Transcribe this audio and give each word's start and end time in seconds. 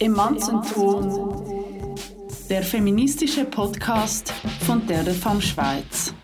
Emanzenton, 0.00 1.96
der 2.48 2.62
feministische 2.62 3.44
Podcast 3.44 4.30
von 4.64 4.86
der 4.86 5.04
Femme 5.06 5.42
Schweiz. 5.42 6.14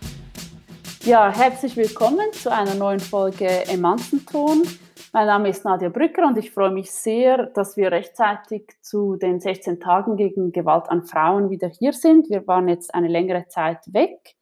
Ja, 1.03 1.29
herzlich 1.29 1.75
willkommen 1.75 2.31
zu 2.31 2.49
einer 2.53 2.75
neuen 2.75 3.01
Folge 3.01 3.67
Emanzenton. 3.67 4.63
Mein 5.11 5.27
Name 5.27 5.49
ist 5.49 5.65
Nadia 5.65 5.89
Brücker 5.89 6.25
und 6.25 6.37
ich 6.37 6.51
freue 6.51 6.71
mich 6.71 6.89
sehr, 6.89 7.47
dass 7.47 7.75
wir 7.75 7.91
rechtzeitig 7.91 8.77
zu 8.81 9.17
den 9.17 9.41
16 9.41 9.81
Tagen 9.81 10.15
gegen 10.15 10.53
Gewalt 10.53 10.89
an 10.89 11.03
Frauen 11.03 11.49
wieder 11.49 11.67
hier 11.67 11.91
sind. 11.91 12.29
Wir 12.29 12.47
waren 12.47 12.69
jetzt 12.69 12.95
eine 12.95 13.09
längere 13.09 13.49
Zeit 13.49 13.79
weg. 13.93 14.37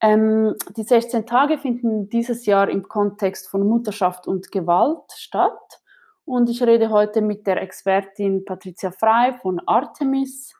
Ähm, 0.00 0.54
die 0.74 0.84
16 0.84 1.26
Tage 1.26 1.58
finden 1.58 2.08
dieses 2.08 2.46
Jahr 2.46 2.70
im 2.70 2.88
Kontext 2.88 3.50
von 3.50 3.68
Mutterschaft 3.68 4.26
und 4.26 4.50
Gewalt 4.50 5.12
statt. 5.14 5.82
Und 6.26 6.50
ich 6.50 6.60
rede 6.60 6.90
heute 6.90 7.22
mit 7.22 7.46
der 7.46 7.62
Expertin 7.62 8.44
Patricia 8.44 8.90
Frei 8.90 9.38
von 9.40 9.60
Artemis, 9.64 10.52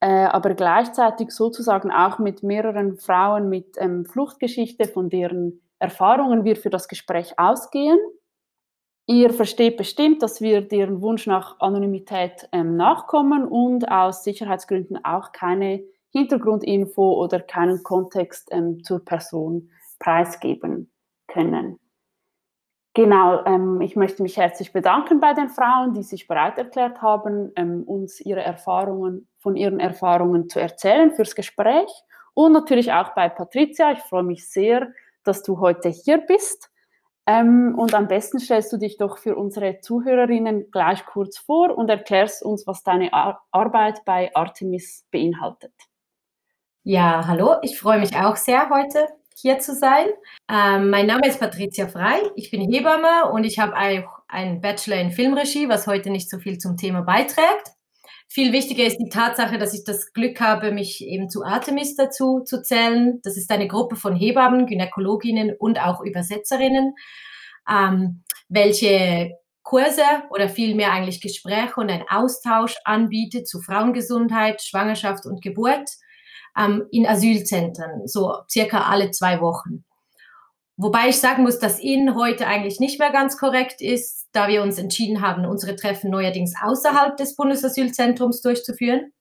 äh, 0.00 0.24
aber 0.24 0.54
gleichzeitig 0.54 1.30
sozusagen 1.30 1.92
auch 1.92 2.18
mit 2.18 2.42
mehreren 2.42 2.96
Frauen 2.98 3.48
mit 3.48 3.76
ähm, 3.78 4.04
Fluchtgeschichte, 4.04 4.88
von 4.88 5.08
deren 5.08 5.62
Erfahrungen 5.78 6.44
wir 6.44 6.56
für 6.56 6.70
das 6.70 6.88
Gespräch 6.88 7.38
ausgehen. 7.38 7.98
Ihr 9.06 9.32
versteht 9.32 9.76
bestimmt, 9.76 10.20
dass 10.20 10.40
wir 10.40 10.62
deren 10.62 11.00
Wunsch 11.00 11.28
nach 11.28 11.60
Anonymität 11.60 12.48
ähm, 12.50 12.76
nachkommen 12.76 13.46
und 13.46 13.88
aus 13.88 14.24
Sicherheitsgründen 14.24 15.04
auch 15.04 15.30
keine 15.30 15.84
Hintergrundinfo 16.10 17.22
oder 17.22 17.38
keinen 17.38 17.84
Kontext 17.84 18.48
ähm, 18.50 18.82
zur 18.82 19.04
Person 19.04 19.70
preisgeben 20.00 20.90
können. 21.28 21.78
Genau, 22.94 23.42
ähm, 23.46 23.80
ich 23.80 23.96
möchte 23.96 24.22
mich 24.22 24.36
herzlich 24.36 24.72
bedanken 24.72 25.18
bei 25.18 25.32
den 25.32 25.48
Frauen, 25.48 25.94
die 25.94 26.02
sich 26.02 26.28
bereit 26.28 26.58
erklärt 26.58 27.00
haben, 27.00 27.50
ähm, 27.56 27.84
uns 27.84 28.20
ihre 28.20 28.42
Erfahrungen, 28.42 29.28
von 29.38 29.56
ihren 29.56 29.80
Erfahrungen 29.80 30.50
zu 30.50 30.60
erzählen 30.60 31.10
fürs 31.10 31.34
Gespräch. 31.34 31.90
Und 32.34 32.52
natürlich 32.52 32.92
auch 32.92 33.14
bei 33.14 33.30
Patricia. 33.30 33.92
Ich 33.92 34.00
freue 34.00 34.24
mich 34.24 34.48
sehr, 34.48 34.92
dass 35.24 35.42
du 35.42 35.58
heute 35.58 35.88
hier 35.88 36.18
bist. 36.18 36.70
Ähm, 37.26 37.74
und 37.78 37.94
am 37.94 38.08
besten 38.08 38.38
stellst 38.38 38.72
du 38.72 38.76
dich 38.76 38.98
doch 38.98 39.16
für 39.16 39.36
unsere 39.36 39.80
Zuhörerinnen 39.80 40.70
gleich 40.70 41.06
kurz 41.06 41.38
vor 41.38 41.76
und 41.76 41.88
erklärst 41.88 42.42
uns, 42.42 42.66
was 42.66 42.82
deine 42.82 43.12
Ar 43.14 43.42
Arbeit 43.52 44.04
bei 44.04 44.34
Artemis 44.34 45.06
beinhaltet. 45.10 45.72
Ja, 46.82 47.26
hallo, 47.26 47.54
ich 47.62 47.78
freue 47.78 48.00
mich 48.00 48.16
auch 48.16 48.36
sehr 48.36 48.68
heute 48.68 49.08
hier 49.40 49.58
zu 49.58 49.74
sein. 49.74 50.06
Ähm, 50.50 50.90
mein 50.90 51.06
Name 51.06 51.26
ist 51.26 51.40
Patricia 51.40 51.88
Frei, 51.88 52.20
ich 52.36 52.50
bin 52.50 52.60
Hebamme 52.70 53.30
und 53.32 53.44
ich 53.44 53.58
habe 53.58 53.76
auch 53.76 54.22
einen 54.28 54.60
Bachelor 54.60 54.96
in 54.96 55.12
Filmregie, 55.12 55.68
was 55.68 55.86
heute 55.86 56.10
nicht 56.10 56.30
so 56.30 56.38
viel 56.38 56.58
zum 56.58 56.76
Thema 56.76 57.02
beiträgt. 57.02 57.72
Viel 58.28 58.52
wichtiger 58.52 58.84
ist 58.84 58.96
die 58.96 59.10
Tatsache, 59.10 59.58
dass 59.58 59.74
ich 59.74 59.84
das 59.84 60.14
Glück 60.14 60.40
habe, 60.40 60.72
mich 60.72 61.04
eben 61.04 61.28
zu 61.28 61.44
Artemis 61.44 61.96
dazu 61.96 62.40
zu 62.40 62.62
zählen. 62.62 63.20
Das 63.24 63.36
ist 63.36 63.50
eine 63.50 63.68
Gruppe 63.68 63.96
von 63.96 64.16
Hebammen, 64.16 64.66
Gynäkologinnen 64.66 65.54
und 65.58 65.78
auch 65.78 66.00
Übersetzerinnen, 66.00 66.94
ähm, 67.68 68.22
welche 68.48 69.32
Kurse 69.62 70.02
oder 70.30 70.48
vielmehr 70.48 70.92
eigentlich 70.92 71.20
Gespräche 71.20 71.74
und 71.76 71.90
einen 71.90 72.08
Austausch 72.08 72.76
anbietet 72.84 73.46
zu 73.46 73.60
Frauengesundheit, 73.60 74.62
Schwangerschaft 74.62 75.26
und 75.26 75.42
Geburt 75.42 75.90
ähm, 76.58 76.84
in 76.90 77.06
Asylzentren, 77.06 78.06
so 78.06 78.36
circa 78.48 78.82
alle 78.82 79.10
zwei 79.10 79.40
Wochen. 79.40 79.84
Wobei 80.76 81.08
ich 81.10 81.18
sagen 81.18 81.42
muss, 81.42 81.58
dass 81.58 81.80
Ihnen 81.80 82.16
heute 82.16 82.46
eigentlich 82.46 82.80
nicht 82.80 82.98
mehr 82.98 83.12
ganz 83.12 83.36
korrekt 83.36 83.80
ist, 83.80 84.28
da 84.32 84.48
wir 84.48 84.62
uns 84.62 84.78
entschieden 84.78 85.20
haben, 85.20 85.44
unsere 85.44 85.76
Treffen 85.76 86.10
neuerdings 86.10 86.54
außerhalb 86.60 87.16
des 87.16 87.36
Bundesasylzentrums 87.36 88.40
durchzuführen. 88.40 89.12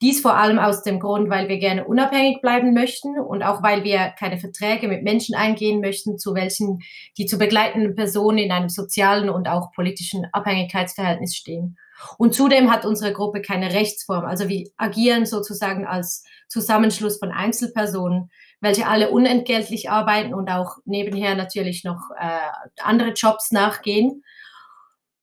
Dies 0.00 0.20
vor 0.20 0.36
allem 0.36 0.58
aus 0.58 0.82
dem 0.82 1.00
Grund, 1.00 1.28
weil 1.28 1.48
wir 1.48 1.58
gerne 1.58 1.84
unabhängig 1.84 2.40
bleiben 2.40 2.72
möchten 2.72 3.18
und 3.18 3.42
auch 3.42 3.62
weil 3.62 3.82
wir 3.82 4.14
keine 4.18 4.38
Verträge 4.38 4.86
mit 4.86 5.02
Menschen 5.02 5.34
eingehen 5.34 5.80
möchten, 5.80 6.18
zu 6.18 6.34
welchen 6.34 6.78
die 7.16 7.26
zu 7.26 7.36
begleitenden 7.36 7.96
Personen 7.96 8.38
in 8.38 8.52
einem 8.52 8.68
sozialen 8.68 9.28
und 9.28 9.48
auch 9.48 9.72
politischen 9.72 10.26
Abhängigkeitsverhältnis 10.32 11.34
stehen. 11.34 11.76
Und 12.16 12.34
zudem 12.34 12.70
hat 12.70 12.84
unsere 12.84 13.12
Gruppe 13.12 13.42
keine 13.42 13.72
Rechtsform. 13.72 14.24
Also 14.24 14.48
wir 14.48 14.68
agieren 14.76 15.26
sozusagen 15.26 15.86
als 15.86 16.24
Zusammenschluss 16.48 17.18
von 17.18 17.30
Einzelpersonen, 17.30 18.30
welche 18.60 18.86
alle 18.86 19.10
unentgeltlich 19.10 19.90
arbeiten 19.90 20.34
und 20.34 20.50
auch 20.50 20.78
nebenher 20.84 21.34
natürlich 21.34 21.84
noch 21.84 22.10
äh, 22.18 22.38
andere 22.82 23.12
Jobs 23.12 23.52
nachgehen. 23.52 24.24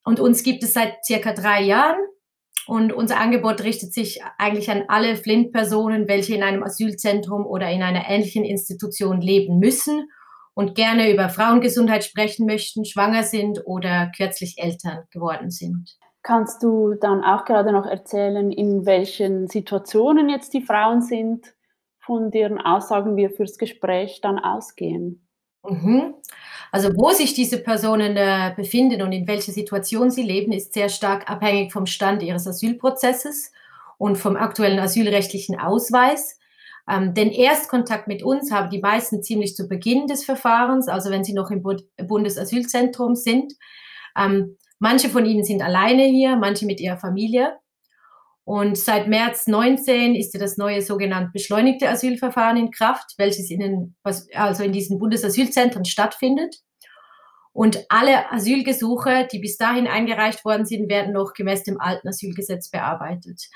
Und 0.04 0.20
uns 0.20 0.42
gibt 0.42 0.62
es 0.62 0.72
seit 0.72 1.04
circa 1.04 1.32
drei 1.32 1.62
Jahren. 1.62 1.98
Und 2.66 2.92
unser 2.92 3.20
Angebot 3.20 3.62
richtet 3.62 3.92
sich 3.92 4.20
eigentlich 4.38 4.70
an 4.70 4.84
alle 4.88 5.16
Flint-Personen, 5.16 6.08
welche 6.08 6.34
in 6.34 6.42
einem 6.42 6.64
Asylzentrum 6.64 7.46
oder 7.46 7.70
in 7.70 7.82
einer 7.82 8.08
ähnlichen 8.08 8.44
Institution 8.44 9.20
leben 9.20 9.58
müssen 9.60 10.10
und 10.54 10.74
gerne 10.74 11.12
über 11.12 11.28
Frauengesundheit 11.28 12.04
sprechen 12.04 12.46
möchten, 12.46 12.84
schwanger 12.84 13.22
sind 13.22 13.60
oder 13.66 14.10
kürzlich 14.16 14.58
Eltern 14.58 15.04
geworden 15.10 15.50
sind. 15.50 15.96
Kannst 16.26 16.64
du 16.64 16.94
dann 16.94 17.22
auch 17.22 17.44
gerade 17.44 17.70
noch 17.70 17.86
erzählen, 17.86 18.50
in 18.50 18.84
welchen 18.84 19.46
Situationen 19.46 20.28
jetzt 20.28 20.54
die 20.54 20.60
Frauen 20.60 21.00
sind, 21.00 21.54
von 22.00 22.32
deren 22.32 22.60
Aussagen 22.60 23.14
wir 23.14 23.30
fürs 23.30 23.58
Gespräch 23.58 24.22
dann 24.22 24.40
ausgehen? 24.40 25.24
Mhm. 25.62 26.14
Also 26.72 26.88
wo 26.96 27.10
sich 27.10 27.34
diese 27.34 27.58
Personen 27.58 28.16
äh, 28.16 28.52
befinden 28.56 29.02
und 29.02 29.12
in 29.12 29.28
welcher 29.28 29.52
Situation 29.52 30.10
sie 30.10 30.24
leben, 30.24 30.50
ist 30.50 30.72
sehr 30.72 30.88
stark 30.88 31.30
abhängig 31.30 31.72
vom 31.72 31.86
Stand 31.86 32.24
ihres 32.24 32.48
Asylprozesses 32.48 33.52
und 33.96 34.18
vom 34.18 34.34
aktuellen 34.34 34.80
asylrechtlichen 34.80 35.60
Ausweis. 35.60 36.40
Ähm, 36.90 37.14
den 37.14 37.30
Erstkontakt 37.30 38.08
mit 38.08 38.24
uns 38.24 38.50
haben 38.50 38.70
die 38.70 38.80
meisten 38.80 39.22
ziemlich 39.22 39.54
zu 39.54 39.68
Beginn 39.68 40.08
des 40.08 40.24
Verfahrens, 40.24 40.88
also 40.88 41.10
wenn 41.10 41.22
sie 41.22 41.34
noch 41.34 41.52
im 41.52 41.62
Bundesasylzentrum 41.62 43.14
sind. 43.14 43.52
Ähm, 44.18 44.56
Manche 44.78 45.08
von 45.08 45.24
ihnen 45.24 45.44
sind 45.44 45.62
alleine 45.62 46.04
hier, 46.04 46.36
manche 46.36 46.66
mit 46.66 46.80
ihrer 46.80 46.98
Familie. 46.98 47.58
Und 48.44 48.78
seit 48.78 49.08
März 49.08 49.48
19 49.48 50.14
ist 50.14 50.32
ja 50.32 50.38
das 50.38 50.56
neue 50.56 50.80
sogenannte 50.80 51.30
beschleunigte 51.32 51.88
Asylverfahren 51.88 52.56
in 52.56 52.70
Kraft, 52.70 53.14
welches 53.18 53.50
in 53.50 53.58
den, 53.58 53.96
also 54.34 54.62
in 54.62 54.72
diesen 54.72 54.98
Bundesasylzentren 54.98 55.84
stattfindet. 55.84 56.56
Und 57.52 57.86
alle 57.88 58.30
Asylgesuche, 58.30 59.26
die 59.32 59.40
bis 59.40 59.56
dahin 59.56 59.88
eingereicht 59.88 60.44
worden 60.44 60.66
sind, 60.66 60.88
werden 60.88 61.12
noch 61.12 61.32
gemäß 61.32 61.64
dem 61.64 61.80
alten 61.80 62.06
Asylgesetz 62.06 62.70
bearbeitet. 62.70 63.48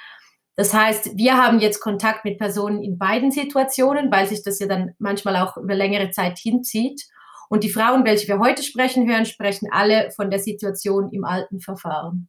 Das 0.56 0.74
heißt, 0.74 1.16
wir 1.16 1.36
haben 1.36 1.60
jetzt 1.60 1.80
Kontakt 1.80 2.24
mit 2.24 2.38
Personen 2.38 2.82
in 2.82 2.98
beiden 2.98 3.30
Situationen, 3.30 4.10
weil 4.10 4.26
sich 4.26 4.42
das 4.42 4.58
ja 4.58 4.66
dann 4.66 4.94
manchmal 4.98 5.36
auch 5.36 5.56
über 5.56 5.74
längere 5.74 6.10
Zeit 6.10 6.38
hinzieht. 6.38 7.02
Und 7.50 7.64
die 7.64 7.68
Frauen, 7.68 8.04
welche 8.04 8.28
wir 8.28 8.38
heute 8.38 8.62
sprechen 8.62 9.10
hören, 9.10 9.26
sprechen 9.26 9.68
alle 9.72 10.12
von 10.12 10.30
der 10.30 10.38
Situation 10.38 11.10
im 11.10 11.24
alten 11.24 11.60
Verfahren. 11.60 12.28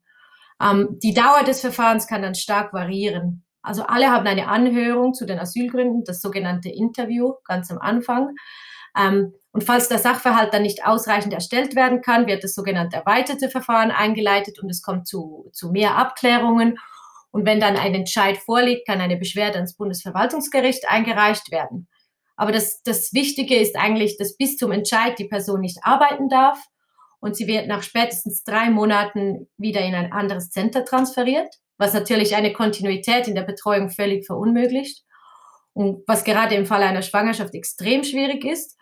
Ähm, 0.59 0.97
die 1.03 1.13
Dauer 1.13 1.43
des 1.45 1.61
Verfahrens 1.61 2.07
kann 2.07 2.23
dann 2.23 2.33
stark 2.33 2.73
variieren. 2.73 3.45
Also 3.61 3.83
alle 3.83 4.09
haben 4.09 4.25
eine 4.25 4.47
Anhörung 4.47 5.13
zu 5.13 5.27
den 5.27 5.37
Asylgründen, 5.37 6.03
das 6.05 6.21
sogenannte 6.21 6.69
Interview 6.69 7.33
ganz 7.45 7.69
am 7.69 7.77
Anfang. 7.77 8.33
Ähm, 8.97 9.35
und 9.51 9.63
falls 9.63 9.89
der 9.89 9.99
Sachverhalt 9.99 10.55
dann 10.55 10.63
nicht 10.63 10.87
ausreichend 10.87 11.33
erstellt 11.33 11.75
werden 11.75 12.01
kann, 12.01 12.25
wird 12.25 12.43
das 12.43 12.55
sogenannte 12.55 12.97
erweiterte 12.97 13.49
Verfahren 13.49 13.91
eingeleitet 13.91 14.57
und 14.59 14.71
es 14.71 14.81
kommt 14.81 15.07
zu, 15.07 15.51
zu 15.53 15.69
mehr 15.69 15.97
Abklärungen. 15.97 16.79
Und 17.29 17.45
wenn 17.45 17.59
dann 17.59 17.77
ein 17.77 17.93
Entscheid 17.93 18.37
vorliegt, 18.37 18.87
kann 18.87 19.01
eine 19.01 19.17
Beschwerde 19.17 19.57
ans 19.57 19.75
Bundesverwaltungsgericht 19.75 20.89
eingereicht 20.89 21.51
werden. 21.51 21.87
Aber 22.41 22.51
das, 22.51 22.81
das 22.81 23.13
Wichtige 23.13 23.55
ist 23.55 23.75
eigentlich, 23.75 24.17
dass 24.17 24.35
bis 24.35 24.57
zum 24.57 24.71
Entscheid 24.71 25.19
die 25.19 25.27
Person 25.27 25.61
nicht 25.61 25.77
arbeiten 25.83 26.27
darf 26.27 26.57
und 27.19 27.35
sie 27.35 27.45
wird 27.45 27.67
nach 27.67 27.83
spätestens 27.83 28.43
drei 28.43 28.71
Monaten 28.71 29.47
wieder 29.57 29.81
in 29.81 29.93
ein 29.93 30.11
anderes 30.11 30.49
Center 30.49 30.83
transferiert, 30.83 31.53
was 31.77 31.93
natürlich 31.93 32.35
eine 32.35 32.51
Kontinuität 32.51 33.27
in 33.27 33.35
der 33.35 33.43
Betreuung 33.43 33.91
völlig 33.91 34.25
verunmöglicht 34.25 35.03
und 35.73 36.03
was 36.07 36.23
gerade 36.23 36.55
im 36.55 36.65
Fall 36.65 36.81
einer 36.81 37.03
Schwangerschaft 37.03 37.53
extrem 37.53 38.03
schwierig 38.03 38.43
ist. 38.43 38.75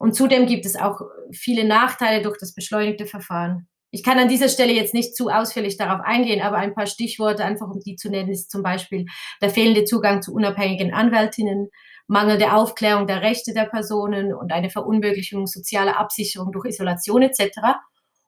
Und 0.00 0.16
zudem 0.16 0.46
gibt 0.46 0.66
es 0.66 0.74
auch 0.74 1.00
viele 1.30 1.64
Nachteile 1.64 2.20
durch 2.20 2.38
das 2.38 2.52
beschleunigte 2.52 3.06
Verfahren. 3.06 3.68
Ich 3.92 4.02
kann 4.02 4.18
an 4.18 4.28
dieser 4.28 4.48
Stelle 4.48 4.72
jetzt 4.72 4.92
nicht 4.92 5.14
zu 5.14 5.28
ausführlich 5.28 5.76
darauf 5.76 6.00
eingehen, 6.04 6.42
aber 6.42 6.56
ein 6.56 6.74
paar 6.74 6.88
Stichworte, 6.88 7.44
einfach 7.44 7.68
um 7.68 7.78
die 7.78 7.94
zu 7.94 8.10
nennen, 8.10 8.30
ist 8.30 8.50
zum 8.50 8.64
Beispiel 8.64 9.06
der 9.40 9.50
fehlende 9.50 9.84
Zugang 9.84 10.20
zu 10.20 10.34
unabhängigen 10.34 10.92
Anwältinnen, 10.92 11.68
mangelnde 12.06 12.52
Aufklärung 12.52 13.06
der 13.06 13.22
Rechte 13.22 13.54
der 13.54 13.64
Personen 13.64 14.34
und 14.34 14.52
eine 14.52 14.70
Verunmöglichung 14.70 15.46
sozialer 15.46 15.98
Absicherung 15.98 16.52
durch 16.52 16.66
Isolation 16.66 17.22
etc. 17.22 17.58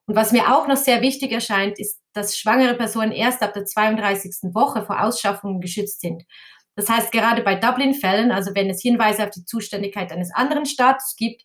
Und 0.05 0.15
was 0.15 0.31
mir 0.31 0.55
auch 0.55 0.67
noch 0.67 0.77
sehr 0.77 1.01
wichtig 1.01 1.31
erscheint, 1.31 1.79
ist, 1.79 1.99
dass 2.13 2.37
schwangere 2.37 2.75
Personen 2.75 3.11
erst 3.11 3.43
ab 3.43 3.53
der 3.53 3.65
32. 3.65 4.53
Woche 4.53 4.83
vor 4.83 5.03
Ausschaffungen 5.03 5.61
geschützt 5.61 6.01
sind. 6.01 6.23
Das 6.75 6.89
heißt, 6.89 7.11
gerade 7.11 7.41
bei 7.41 7.55
Dublin-Fällen, 7.55 8.31
also 8.31 8.53
wenn 8.55 8.69
es 8.69 8.81
Hinweise 8.81 9.23
auf 9.23 9.31
die 9.31 9.45
Zuständigkeit 9.45 10.11
eines 10.11 10.33
anderen 10.33 10.65
Staates 10.65 11.15
gibt, 11.17 11.43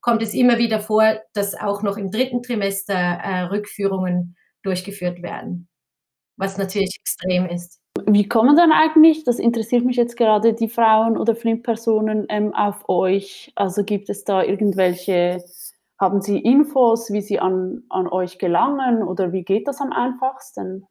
kommt 0.00 0.22
es 0.22 0.34
immer 0.34 0.58
wieder 0.58 0.80
vor, 0.80 1.20
dass 1.32 1.54
auch 1.54 1.82
noch 1.82 1.96
im 1.96 2.10
dritten 2.10 2.42
Trimester 2.42 2.94
äh, 2.94 3.40
Rückführungen 3.44 4.36
durchgeführt 4.62 5.22
werden. 5.22 5.68
Was 6.36 6.58
natürlich 6.58 6.96
extrem 7.00 7.46
ist. 7.46 7.80
Wie 8.06 8.26
kommen 8.26 8.56
dann 8.56 8.72
eigentlich, 8.72 9.24
das 9.24 9.38
interessiert 9.38 9.84
mich 9.84 9.96
jetzt 9.96 10.16
gerade, 10.16 10.52
die 10.52 10.68
Frauen 10.68 11.16
oder 11.16 11.36
Flint-Personen 11.36 12.26
ähm, 12.28 12.52
auf 12.52 12.88
euch? 12.88 13.52
Also 13.54 13.84
gibt 13.84 14.10
es 14.10 14.24
da 14.24 14.42
irgendwelche, 14.42 15.44
haben 16.00 16.20
Sie 16.20 16.38
Infos, 16.38 17.12
wie 17.12 17.22
sie 17.22 17.38
an, 17.38 17.84
an 17.88 18.08
euch 18.08 18.38
gelangen 18.38 19.02
oder 19.04 19.32
wie 19.32 19.44
geht 19.44 19.68
das 19.68 19.80
am 19.80 19.92
einfachsten? 19.92 20.86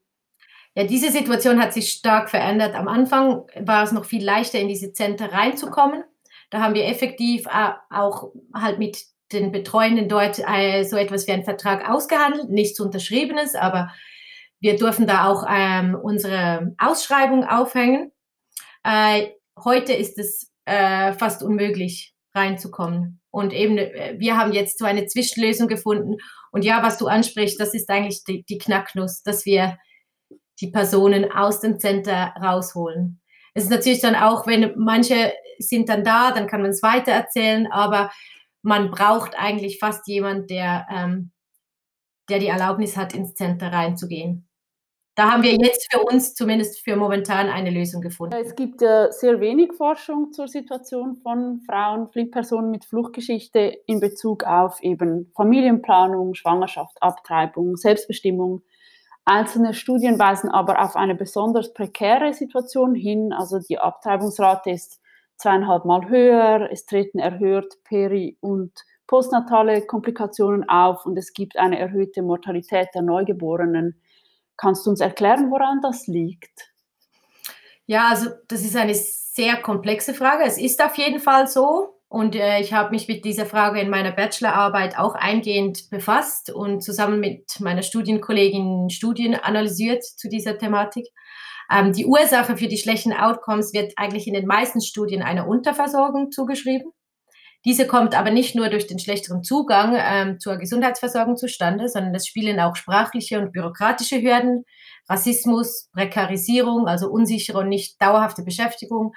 Ja, 0.76 0.86
diese 0.86 1.12
Situation 1.12 1.62
hat 1.62 1.74
sich 1.74 1.92
stark 1.92 2.30
verändert. 2.30 2.74
Am 2.74 2.88
Anfang 2.88 3.44
war 3.60 3.84
es 3.84 3.92
noch 3.92 4.06
viel 4.06 4.24
leichter, 4.24 4.60
in 4.60 4.70
diese 4.70 4.92
Zentren 4.94 5.30
reinzukommen. 5.30 6.04
Da 6.50 6.62
haben 6.62 6.74
wir 6.74 6.86
effektiv 6.86 7.46
äh, 7.48 7.74
auch 7.90 8.32
halt 8.54 8.80
mit 8.80 9.06
den 9.34 9.52
Betreuenden 9.52 10.08
dort 10.08 10.40
äh, 10.40 10.84
so 10.84 10.96
etwas 10.96 11.28
wie 11.28 11.32
einen 11.32 11.44
Vertrag 11.44 11.90
ausgehandelt, 11.90 12.50
nichts 12.50 12.80
Unterschriebenes, 12.80 13.56
aber 13.56 13.92
wir 14.64 14.78
durften 14.78 15.06
da 15.06 15.28
auch 15.28 15.46
ähm, 15.50 15.94
unsere 15.94 16.74
Ausschreibung 16.78 17.44
aufhängen. 17.44 18.14
Äh, 18.86 19.32
heute 19.62 19.92
ist 19.92 20.18
es 20.18 20.54
äh, 20.64 21.12
fast 21.12 21.44
unmöglich 21.44 22.16
reinzukommen. 22.34 23.20
Und 23.30 23.52
eben, 23.52 23.78
äh, 23.78 24.16
wir 24.20 24.38
haben 24.38 24.54
jetzt 24.54 24.80
so 24.80 24.86
eine 24.86 25.06
Zwischenlösung 25.06 25.68
gefunden. 25.68 26.16
Und 26.54 26.64
ja, 26.64 26.82
was 26.82 26.98
du 26.98 27.08
ansprichst, 27.08 27.60
das 27.60 27.74
ist 27.74 27.90
eigentlich 27.90 28.24
die, 28.24 28.46
die 28.46 28.58
Knacknuss, 28.58 29.22
dass 29.22 29.46
wir 29.46 29.78
die 30.62 30.72
Personen 30.72 31.30
aus 31.30 31.60
dem 31.60 31.78
Center 31.78 32.34
rausholen. 32.42 33.20
Es 33.54 33.66
ist 33.66 33.70
natürlich 33.70 34.00
dann 34.00 34.16
auch, 34.16 34.48
wenn 34.48 34.76
manche 34.78 35.34
sind 35.60 35.90
dann 35.90 36.06
da, 36.06 36.32
dann 36.32 36.48
kann 36.48 36.62
man 36.62 36.72
es 36.72 36.82
weitererzählen, 36.82 37.70
aber 37.70 38.14
man 38.62 38.92
braucht 38.92 39.38
eigentlich 39.38 39.78
fast 39.78 40.08
jemand, 40.08 40.50
der, 40.50 40.88
ähm, 40.90 41.32
der 42.30 42.40
die 42.40 42.48
Erlaubnis 42.48 42.96
hat, 42.96 43.14
ins 43.14 43.34
Center 43.34 43.74
reinzugehen 43.74 44.48
da 45.16 45.32
haben 45.32 45.44
wir 45.44 45.54
jetzt 45.54 45.94
für 45.94 46.00
uns 46.02 46.34
zumindest 46.34 46.80
für 46.84 46.96
momentan 46.96 47.48
eine 47.50 47.70
Lösung 47.70 48.02
gefunden. 48.02 48.36
Es 48.42 48.56
gibt 48.56 48.82
äh, 48.82 49.12
sehr 49.12 49.40
wenig 49.40 49.74
Forschung 49.74 50.32
zur 50.32 50.48
Situation 50.48 51.18
von 51.18 51.62
Frauen, 51.68 52.10
Fliehpersonen 52.10 52.72
mit 52.72 52.86
Fluchtgeschichte 52.86 53.78
in 53.86 54.00
Bezug 54.00 54.44
auf 54.44 54.82
eben 54.82 55.32
Familienplanung, 55.36 56.34
Schwangerschaft, 56.34 56.98
Abtreibung, 57.02 57.78
Selbstbestimmung. 57.78 58.64
Einzelne 59.26 59.74
Studien 59.76 60.18
weisen 60.18 60.50
aber 60.50 60.84
auf 60.84 60.96
eine 60.96 61.16
besonders 61.16 61.74
prekäre 61.74 62.34
Situation 62.34 62.96
hin. 62.96 63.34
Also 63.34 63.60
die 63.60 63.78
Abtreibungsrate 63.78 64.72
ist 64.72 65.00
zweieinhalb 65.38 65.86
Mal 65.86 66.10
höher, 66.10 66.70
es 66.72 66.86
treten 66.86 67.20
erhöht 67.20 67.78
peri- 67.84 68.38
und 68.42 68.72
postnatale 69.06 69.86
Komplikationen 69.86 70.68
auf 70.68 71.06
und 71.06 71.18
es 71.18 71.34
gibt 71.34 71.58
eine 71.58 71.78
erhöhte 71.78 72.24
Mortalität 72.24 72.88
der 72.96 73.04
Neugeborenen 73.04 74.02
Kannst 74.58 74.86
du 74.86 74.92
uns 74.92 75.02
erklären, 75.02 75.52
woran 75.52 75.82
das 75.82 76.08
liegt? 76.08 76.72
Ja, 77.86 78.10
also 78.10 78.30
das 78.48 78.62
ist 78.62 78.76
eine 78.76 78.94
sehr 78.96 79.58
komplexe 79.58 80.14
Frage. 80.14 80.44
Es 80.46 80.58
ist 80.58 80.84
auf 80.84 80.98
jeden 80.98 81.20
Fall 81.20 81.48
so. 81.48 82.00
Und 82.08 82.36
äh, 82.36 82.60
ich 82.60 82.74
habe 82.74 82.92
mich 82.92 83.08
mit 83.08 83.26
dieser 83.26 83.48
Frage 83.48 83.80
in 83.82 83.90
meiner 83.90 84.12
Bachelorarbeit 84.12 85.00
auch 85.00 85.16
eingehend 85.16 85.90
befasst 85.90 86.52
und 86.52 86.82
zusammen 86.82 87.20
mit 87.20 87.60
meiner 87.60 87.82
Studienkollegin 87.82 88.92
Studien 88.92 89.34
analysiert 89.34 90.04
zu 90.04 90.30
dieser 90.30 90.60
Thematik. 90.60 91.08
Ähm, 91.72 91.92
die 91.92 92.06
Ursache 92.06 92.56
für 92.56 92.68
die 92.68 92.78
schlechten 92.78 93.14
Outcomes 93.14 93.74
wird 93.74 93.94
eigentlich 93.96 94.28
in 94.28 94.36
den 94.36 94.46
meisten 94.46 94.80
Studien 94.80 95.24
einer 95.24 95.48
Unterversorgung 95.48 96.32
zugeschrieben. 96.32 96.92
Diese 97.66 97.88
kommt 97.88 98.18
aber 98.18 98.30
nicht 98.30 98.56
nur 98.56 98.70
durch 98.70 98.88
den 98.88 99.00
schlechteren 99.00 99.42
Zugang 99.42 99.96
ähm, 99.98 100.40
zur 100.40 100.58
Gesundheitsversorgung 100.58 101.38
zustande, 101.38 101.88
sondern 101.88 102.14
es 102.14 102.28
spielen 102.28 102.60
auch 102.60 102.76
sprachliche 102.76 103.40
und 103.40 103.54
bürokratische 103.54 104.22
Hürden, 104.22 104.66
Rassismus, 105.08 105.90
Prekarisierung, 105.94 106.88
also 106.88 107.10
unsichere 107.10 107.60
und 107.60 107.70
nicht 107.70 108.02
dauerhafte 108.02 108.44
Beschäftigung, 108.44 109.14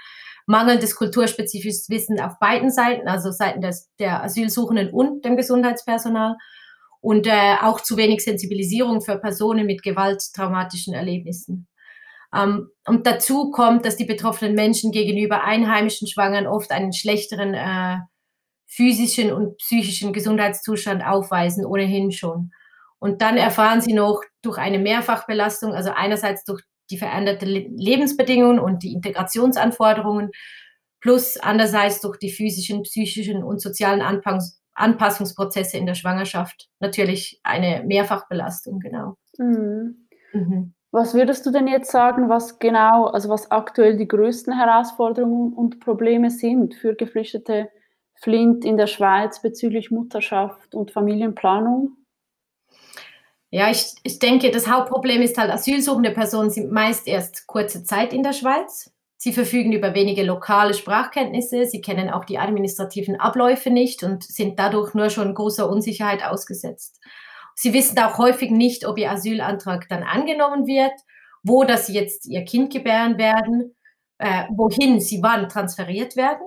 mangelndes 0.47 0.95
kulturspezifisches 0.95 1.91
Wissen 1.91 2.21
auf 2.21 2.39
beiden 2.39 2.71
Seiten, 2.71 3.09
also 3.09 3.33
Seiten 3.33 3.61
des, 3.61 3.91
der 3.99 4.23
Asylsuchenden 4.23 4.91
und 4.91 5.25
dem 5.25 5.37
Gesundheitspersonal 5.37 6.37
und 7.01 7.27
äh, 7.27 7.57
auch 7.63 7.81
zu 7.81 7.97
wenig 7.97 8.23
Sensibilisierung 8.23 9.01
für 9.01 9.19
Personen 9.19 9.67
mit 9.67 9.83
gewalttraumatischen 9.83 10.95
Erlebnissen. 10.95 11.67
Ähm, 12.35 12.69
und 12.87 13.09
dazu 13.09 13.51
kommt, 13.51 13.85
dass 13.85 13.97
die 13.97 14.05
betroffenen 14.05 14.55
Menschen 14.55 14.93
gegenüber 14.93 15.43
einheimischen 15.43 16.07
Schwangern 16.07 16.47
oft 16.47 16.71
einen 16.71 16.93
schlechteren 16.93 17.55
äh, 17.55 17.99
physischen 18.67 19.33
und 19.33 19.57
psychischen 19.59 20.13
Gesundheitszustand 20.13 21.05
aufweisen, 21.05 21.65
ohnehin 21.65 22.13
schon. 22.13 22.51
Und 22.99 23.23
dann 23.23 23.37
erfahren 23.37 23.81
sie 23.81 23.93
noch 23.93 24.23
durch 24.43 24.59
eine 24.59 24.79
Mehrfachbelastung, 24.79 25.73
also 25.73 25.91
einerseits 25.95 26.45
durch 26.45 26.63
die 26.91 26.99
veränderten 26.99 27.49
Lebensbedingungen 27.49 28.59
und 28.59 28.83
die 28.83 28.93
Integrationsanforderungen, 28.93 30.31
plus 31.01 31.37
andererseits 31.37 32.01
durch 32.01 32.19
die 32.19 32.31
physischen, 32.31 32.83
psychischen 32.83 33.43
und 33.43 33.61
sozialen 33.61 34.01
Anfangs 34.01 34.61
Anpassungsprozesse 34.77 35.79
in 35.79 35.87
der 35.87 35.95
Schwangerschaft. 35.95 36.69
Natürlich 36.81 37.41
eine 37.43 37.83
Mehrfachbelastung, 37.85 38.79
genau. 38.79 39.17
Mhm. 39.39 40.07
Mhm. 40.33 40.75
Was 40.93 41.15
würdest 41.15 41.45
du 41.47 41.51
denn 41.51 41.67
jetzt 41.67 41.91
sagen, 41.91 42.29
was 42.29 42.59
genau, 42.59 43.07
also 43.07 43.29
was 43.29 43.51
aktuell 43.51 43.97
die 43.97 44.09
größten 44.09 44.57
Herausforderungen 44.57 45.53
und 45.53 45.81
Probleme 45.81 46.31
sind 46.31 46.75
für 46.75 46.95
geflüchtete 46.95 47.71
Flint 48.17 48.65
in 48.65 48.77
der 48.77 48.87
Schweiz 48.87 49.41
bezüglich 49.43 49.91
Mutterschaft 49.91 50.75
und 50.75 50.91
Familienplanung? 50.91 51.97
Ja, 53.51 53.71
ich, 53.71 53.93
ich 54.03 54.19
denke, 54.19 54.51
das 54.51 54.69
Hauptproblem 54.69 55.23
ist 55.23 55.39
halt, 55.39 55.51
asylsuchende 55.51 56.11
Personen 56.11 56.51
sind 56.51 56.73
meist 56.73 57.07
erst 57.07 57.47
kurze 57.47 57.85
Zeit 57.85 58.13
in 58.13 58.23
der 58.23 58.33
Schweiz. 58.33 58.91
Sie 59.19 59.33
verfügen 59.33 59.73
über 59.73 59.95
wenige 59.95 60.25
lokale 60.25 60.75
Sprachkenntnisse, 60.75 61.65
sie 61.67 61.81
kennen 61.81 62.11
auch 62.11 62.25
die 62.25 62.39
administrativen 62.39 63.19
Abläufe 63.19 63.71
nicht 63.71 64.03
und 64.03 64.25
sind 64.25 64.59
dadurch 64.59 64.95
nur 64.95 65.11
schon 65.11 65.35
großer 65.35 65.69
Unsicherheit 65.71 66.25
ausgesetzt. 66.25 67.01
Sie 67.55 67.73
wissen 67.73 67.99
auch 67.99 68.19
häufig 68.19 68.51
nicht, 68.51 68.87
ob 68.87 68.99
ihr 68.99 69.11
Asylantrag 69.11 69.89
dann 69.89 70.03
angenommen 70.03 70.67
wird, 70.67 70.93
wo 71.43 71.65
das 71.65 71.87
sie 71.87 71.95
jetzt 71.95 72.27
ihr 72.27 72.45
Kind 72.45 72.73
gebären 72.73 73.17
werden, 73.17 73.75
äh, 74.19 74.45
wohin 74.51 75.01
sie 75.01 75.23
wann 75.23 75.49
transferiert 75.49 76.17
werden 76.17 76.47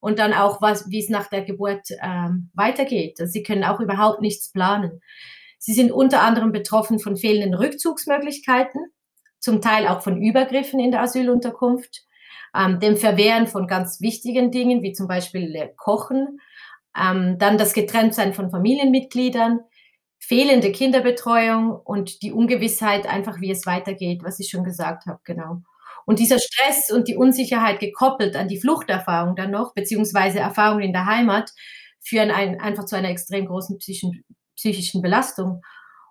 und 0.00 0.18
dann 0.18 0.32
auch, 0.32 0.62
was, 0.62 0.90
wie 0.90 1.00
es 1.00 1.08
nach 1.08 1.28
der 1.28 1.42
Geburt 1.42 1.88
ähm, 2.02 2.50
weitergeht. 2.54 3.20
Also 3.20 3.32
sie 3.32 3.42
können 3.42 3.64
auch 3.64 3.80
überhaupt 3.80 4.20
nichts 4.20 4.52
planen. 4.52 5.00
Sie 5.58 5.72
sind 5.72 5.90
unter 5.90 6.22
anderem 6.22 6.52
betroffen 6.52 7.00
von 7.00 7.16
fehlenden 7.16 7.54
Rückzugsmöglichkeiten, 7.54 8.80
zum 9.40 9.60
Teil 9.60 9.88
auch 9.88 10.02
von 10.02 10.22
Übergriffen 10.22 10.78
in 10.80 10.92
der 10.92 11.02
Asylunterkunft, 11.02 12.04
ähm, 12.54 12.80
dem 12.80 12.96
Verwehren 12.96 13.46
von 13.46 13.66
ganz 13.66 14.00
wichtigen 14.00 14.50
Dingen, 14.50 14.82
wie 14.82 14.92
zum 14.92 15.08
Beispiel 15.08 15.54
äh, 15.54 15.68
Kochen, 15.76 16.40
ähm, 16.96 17.38
dann 17.38 17.58
das 17.58 17.74
Getrenntsein 17.74 18.34
von 18.34 18.50
Familienmitgliedern, 18.50 19.60
fehlende 20.18 20.72
Kinderbetreuung 20.72 21.72
und 21.72 22.22
die 22.22 22.32
Ungewissheit 22.32 23.06
einfach, 23.06 23.40
wie 23.40 23.50
es 23.50 23.66
weitergeht, 23.66 24.22
was 24.22 24.40
ich 24.40 24.50
schon 24.50 24.64
gesagt 24.64 25.06
habe, 25.06 25.20
genau. 25.24 25.62
Und 26.08 26.20
dieser 26.20 26.38
Stress 26.38 26.90
und 26.90 27.06
die 27.06 27.16
Unsicherheit 27.16 27.80
gekoppelt 27.80 28.34
an 28.34 28.48
die 28.48 28.58
Fluchterfahrung 28.58 29.36
dann 29.36 29.50
noch, 29.50 29.74
beziehungsweise 29.74 30.38
Erfahrungen 30.38 30.84
in 30.84 30.94
der 30.94 31.04
Heimat, 31.04 31.52
führen 32.00 32.30
ein, 32.30 32.58
einfach 32.62 32.86
zu 32.86 32.96
einer 32.96 33.10
extrem 33.10 33.44
großen 33.44 33.76
psychischen, 33.76 34.24
psychischen 34.56 35.02
Belastung. 35.02 35.60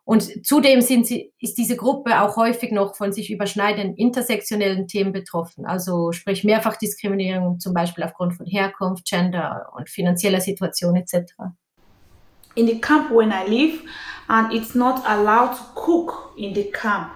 Und 0.04 0.46
zudem 0.46 0.82
sie, 0.82 1.34
ist 1.39 1.58
diese 1.58 1.75
Gruppe 1.75 2.22
auch 2.22 2.38
häufig 2.38 2.72
noch 2.72 2.96
von 2.96 3.12
sich 3.12 3.32
überschneidenden 3.32 3.96
intersektionellen 3.96 4.88
Themen 4.88 5.13
betroffen, 5.13 5.66
also 5.66 6.12
sprich 6.12 6.44
Mehrfachdiskriminierung, 6.44 7.60
zum 7.60 7.74
Beispiel 7.74 8.04
aufgrund 8.04 8.36
von 8.36 8.46
Herkunft, 8.46 9.04
Gender 9.06 9.72
und 9.75 9.89
finanzieller 9.89 10.42
Situation 10.42 10.96
etc. 10.96 11.34
In 12.54 12.68
the 12.68 12.80
camp 12.80 13.10
when 13.10 13.32
I 13.32 13.50
live, 13.50 13.82
and 14.27 14.54
it's 14.54 14.75
not 14.75 15.04
allowed 15.08 15.58
to 15.58 15.63
cook 15.74 16.34
in 16.38 16.54
the 16.54 16.70
camp. 16.72 17.10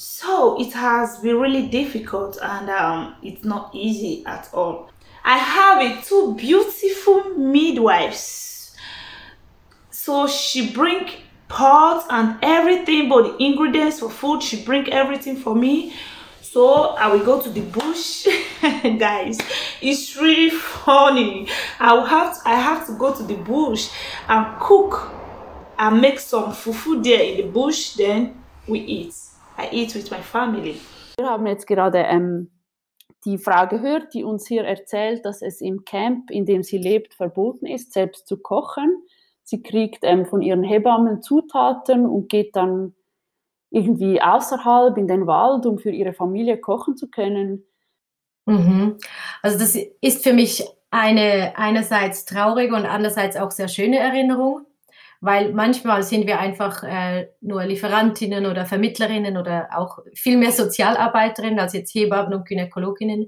So 0.00 0.58
it 0.58 0.72
has 0.72 1.18
been 1.18 1.38
really 1.38 1.66
difficult 1.66 2.38
and 2.40 2.70
um, 2.70 3.16
it's 3.22 3.44
not 3.44 3.70
easy 3.74 4.24
at 4.24 4.48
all. 4.54 4.90
I 5.22 5.36
have 5.36 5.82
a 5.82 6.02
two 6.02 6.34
beautiful 6.36 7.24
midwives. 7.36 8.74
So 9.90 10.26
she 10.26 10.72
bring 10.72 11.10
pots 11.48 12.06
and 12.08 12.38
everything, 12.40 13.10
but 13.10 13.24
the 13.24 13.44
ingredients 13.44 14.00
for 14.00 14.08
food, 14.08 14.42
she 14.42 14.64
bring 14.64 14.90
everything 14.90 15.36
for 15.36 15.54
me. 15.54 15.92
So 16.40 16.96
I 16.96 17.08
will 17.08 17.22
go 17.22 17.38
to 17.42 17.50
the 17.50 17.60
bush, 17.60 18.26
guys. 18.98 19.38
It's 19.82 20.16
really 20.16 20.48
funny. 20.48 21.46
I 21.78 21.92
will 21.92 22.06
have 22.06 22.42
to, 22.42 22.48
I 22.48 22.54
have 22.54 22.86
to 22.86 22.94
go 22.94 23.14
to 23.14 23.22
the 23.22 23.36
bush 23.36 23.90
and 24.30 24.58
cook 24.60 25.12
and 25.78 26.00
make 26.00 26.20
some 26.20 26.52
fufu 26.52 27.04
there 27.04 27.22
in 27.22 27.36
the 27.36 27.52
bush. 27.52 27.92
Then 27.96 28.42
we 28.66 28.78
eat. 28.78 29.29
I 29.60 29.68
eat 29.72 29.94
with 29.94 30.10
my 30.10 30.18
family. 30.18 30.80
Wir 31.18 31.28
haben 31.28 31.46
jetzt 31.46 31.66
gerade 31.66 31.98
ähm, 31.98 32.50
die 33.24 33.38
Frau 33.38 33.66
gehört, 33.66 34.14
die 34.14 34.24
uns 34.24 34.46
hier 34.46 34.64
erzählt, 34.64 35.24
dass 35.24 35.42
es 35.42 35.60
im 35.60 35.84
Camp, 35.84 36.30
in 36.30 36.46
dem 36.46 36.62
sie 36.62 36.78
lebt, 36.78 37.14
verboten 37.14 37.66
ist, 37.66 37.92
selbst 37.92 38.26
zu 38.26 38.38
kochen. 38.38 39.02
Sie 39.42 39.62
kriegt 39.62 40.00
ähm, 40.02 40.26
von 40.26 40.42
ihren 40.42 40.62
Hebammen 40.62 41.22
Zutaten 41.22 42.06
und 42.06 42.28
geht 42.28 42.56
dann 42.56 42.94
irgendwie 43.70 44.20
außerhalb 44.20 44.96
in 44.96 45.06
den 45.06 45.26
Wald, 45.26 45.66
um 45.66 45.78
für 45.78 45.90
ihre 45.90 46.12
Familie 46.12 46.58
kochen 46.58 46.96
zu 46.96 47.08
können. 47.08 47.64
Mhm. 48.46 48.96
Also 49.42 49.58
das 49.58 49.76
ist 50.00 50.24
für 50.24 50.32
mich 50.32 50.64
eine 50.90 51.52
einerseits 51.56 52.24
traurige 52.24 52.74
und 52.74 52.86
andererseits 52.86 53.36
auch 53.36 53.50
sehr 53.50 53.68
schöne 53.68 53.98
Erinnerung, 53.98 54.66
weil 55.20 55.52
manchmal 55.52 56.02
sind 56.02 56.26
wir 56.26 56.38
einfach 56.38 56.82
äh, 56.82 57.28
nur 57.40 57.64
Lieferantinnen 57.64 58.46
oder 58.46 58.66
Vermittlerinnen 58.66 59.36
oder 59.36 59.68
auch 59.76 59.98
viel 60.14 60.36
mehr 60.36 60.52
Sozialarbeiterinnen 60.52 61.58
als 61.58 61.74
jetzt 61.74 61.94
Hebammen 61.94 62.34
und 62.34 62.46
Gynäkologinnen. 62.46 63.26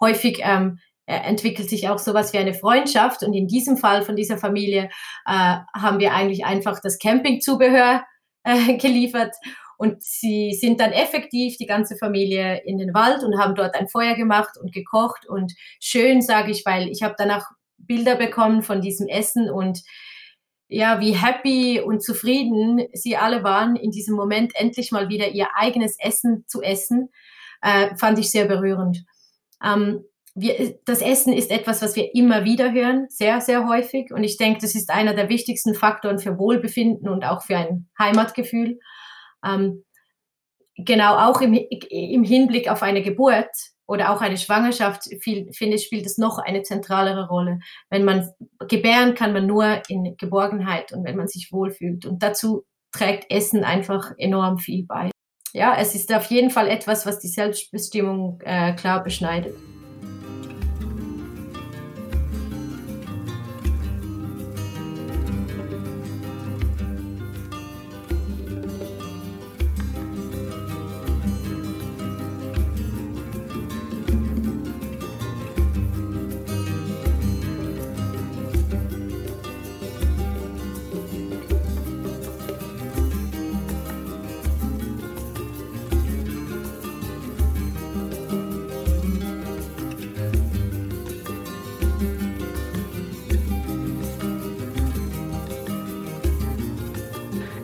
Häufig 0.00 0.40
ähm, 0.42 0.78
äh, 1.06 1.16
entwickelt 1.16 1.70
sich 1.70 1.88
auch 1.88 1.98
sowas 1.98 2.32
wie 2.32 2.38
eine 2.38 2.54
Freundschaft 2.54 3.22
und 3.22 3.34
in 3.34 3.46
diesem 3.46 3.76
Fall 3.76 4.02
von 4.02 4.16
dieser 4.16 4.38
Familie 4.38 4.90
äh, 5.26 5.56
haben 5.74 6.00
wir 6.00 6.12
eigentlich 6.12 6.44
einfach 6.44 6.80
das 6.80 6.98
Campingzubehör 6.98 8.04
äh, 8.44 8.76
geliefert 8.78 9.34
und 9.78 10.02
sie 10.02 10.54
sind 10.54 10.80
dann 10.80 10.90
effektiv, 10.90 11.56
die 11.56 11.66
ganze 11.66 11.96
Familie, 11.96 12.60
in 12.64 12.78
den 12.78 12.94
Wald 12.94 13.22
und 13.22 13.38
haben 13.38 13.54
dort 13.54 13.76
ein 13.76 13.86
Feuer 13.86 14.16
gemacht 14.16 14.58
und 14.60 14.74
gekocht. 14.74 15.24
Und 15.28 15.54
schön, 15.78 16.20
sage 16.20 16.50
ich, 16.50 16.66
weil 16.66 16.88
ich 16.88 17.04
habe 17.04 17.14
danach 17.16 17.46
Bilder 17.76 18.16
bekommen 18.16 18.62
von 18.62 18.80
diesem 18.80 19.06
Essen 19.06 19.48
und 19.48 19.84
ja, 20.68 21.00
wie 21.00 21.16
happy 21.16 21.80
und 21.80 22.02
zufrieden 22.02 22.86
sie 22.92 23.16
alle 23.16 23.42
waren, 23.42 23.74
in 23.76 23.90
diesem 23.90 24.14
Moment 24.14 24.52
endlich 24.54 24.92
mal 24.92 25.08
wieder 25.08 25.28
ihr 25.28 25.48
eigenes 25.54 25.96
Essen 25.98 26.44
zu 26.46 26.62
essen, 26.62 27.08
äh, 27.62 27.96
fand 27.96 28.18
ich 28.18 28.30
sehr 28.30 28.44
berührend. 28.44 29.04
Ähm, 29.64 30.04
wir, 30.34 30.78
das 30.84 31.00
Essen 31.00 31.32
ist 31.32 31.50
etwas, 31.50 31.82
was 31.82 31.96
wir 31.96 32.14
immer 32.14 32.44
wieder 32.44 32.72
hören, 32.72 33.06
sehr, 33.08 33.40
sehr 33.40 33.66
häufig. 33.66 34.12
Und 34.12 34.22
ich 34.22 34.36
denke, 34.36 34.60
das 34.60 34.74
ist 34.74 34.90
einer 34.90 35.14
der 35.14 35.28
wichtigsten 35.28 35.74
Faktoren 35.74 36.18
für 36.18 36.38
Wohlbefinden 36.38 37.08
und 37.08 37.24
auch 37.24 37.42
für 37.42 37.56
ein 37.56 37.88
Heimatgefühl. 37.98 38.78
Ähm, 39.44 39.84
genau, 40.76 41.16
auch 41.16 41.40
im, 41.40 41.54
im 41.54 42.22
Hinblick 42.22 42.70
auf 42.70 42.82
eine 42.82 43.02
Geburt 43.02 43.50
oder 43.88 44.12
auch 44.12 44.20
eine 44.20 44.36
Schwangerschaft, 44.36 45.04
viel, 45.20 45.50
finde 45.52 45.76
ich, 45.76 45.84
spielt 45.84 46.06
es 46.06 46.18
noch 46.18 46.38
eine 46.38 46.62
zentralere 46.62 47.26
Rolle. 47.26 47.60
Wenn 47.88 48.04
man 48.04 48.30
gebären 48.68 49.14
kann 49.14 49.32
man 49.32 49.46
nur 49.46 49.82
in 49.88 50.14
Geborgenheit 50.18 50.92
und 50.92 51.04
wenn 51.04 51.16
man 51.16 51.26
sich 51.26 51.50
wohlfühlt. 51.50 52.04
Und 52.04 52.22
dazu 52.22 52.64
trägt 52.92 53.30
Essen 53.30 53.64
einfach 53.64 54.12
enorm 54.18 54.58
viel 54.58 54.84
bei. 54.84 55.10
Ja, 55.54 55.74
es 55.78 55.94
ist 55.94 56.12
auf 56.14 56.26
jeden 56.26 56.50
Fall 56.50 56.68
etwas, 56.68 57.06
was 57.06 57.18
die 57.18 57.28
Selbstbestimmung 57.28 58.40
äh, 58.44 58.74
klar 58.74 59.02
beschneidet. 59.02 59.54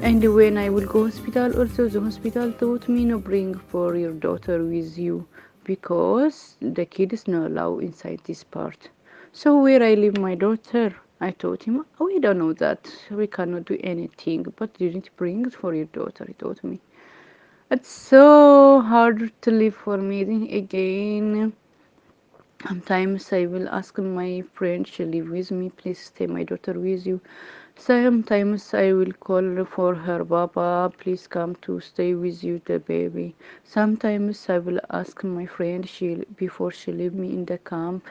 And 0.04 0.22
when 0.34 0.58
I 0.58 0.68
will 0.68 0.84
go 0.86 1.06
hospital, 1.06 1.58
also 1.58 1.88
the 1.88 1.98
hospital 1.98 2.52
told 2.52 2.86
me 2.90 3.06
no 3.06 3.18
bring 3.18 3.54
for 3.54 3.96
your 3.96 4.12
daughter 4.12 4.62
with 4.62 4.98
you 4.98 5.26
because 5.64 6.56
the 6.60 6.84
kid 6.84 7.14
is 7.14 7.26
not 7.26 7.46
allowed 7.46 7.82
inside 7.82 8.20
this 8.24 8.44
part. 8.44 8.90
So 9.32 9.58
where 9.62 9.82
I 9.82 9.94
leave 9.94 10.18
my 10.18 10.34
daughter, 10.34 10.94
I 11.22 11.30
told 11.30 11.62
him, 11.62 11.86
oh, 11.98 12.04
we 12.04 12.18
don't 12.18 12.38
know 12.38 12.52
that. 12.52 12.94
We 13.10 13.26
cannot 13.26 13.64
do 13.64 13.78
anything, 13.82 14.42
but 14.58 14.74
to 14.74 15.02
bring 15.16 15.48
for 15.48 15.74
your 15.74 15.86
daughter, 15.86 16.26
he 16.28 16.34
told 16.34 16.62
me. 16.62 16.80
It's 17.70 17.88
so 17.88 18.82
hard 18.82 19.32
to 19.40 19.50
live 19.50 19.74
for 19.74 19.96
me 19.96 20.52
again. 20.54 21.54
Sometimes 22.68 23.32
I 23.32 23.46
will 23.46 23.68
ask 23.70 23.98
my 23.98 24.42
friend 24.52 24.86
to 24.86 25.06
live 25.06 25.30
with 25.30 25.50
me, 25.50 25.70
please 25.70 25.98
stay 25.98 26.26
my 26.26 26.42
daughter 26.44 26.74
with 26.74 27.06
you. 27.06 27.22
Sometimes 27.76 28.72
I 28.72 28.92
will 28.92 29.12
call 29.12 29.64
for 29.64 29.94
her 29.94 30.24
Baba, 30.24 30.92
please 30.96 31.26
come 31.26 31.56
to 31.62 31.80
stay 31.80 32.14
with 32.14 32.42
you, 32.42 32.60
the 32.64 32.78
baby. 32.78 33.34
Sometimes 33.64 34.48
I 34.48 34.58
will 34.58 34.80
ask 34.90 35.22
my 35.24 35.44
friend 35.44 35.86
she 35.86 36.24
before 36.36 36.70
she 36.70 36.92
leave 36.92 37.14
me 37.14 37.32
in 37.32 37.44
the 37.44 37.58
camp. 37.58 38.06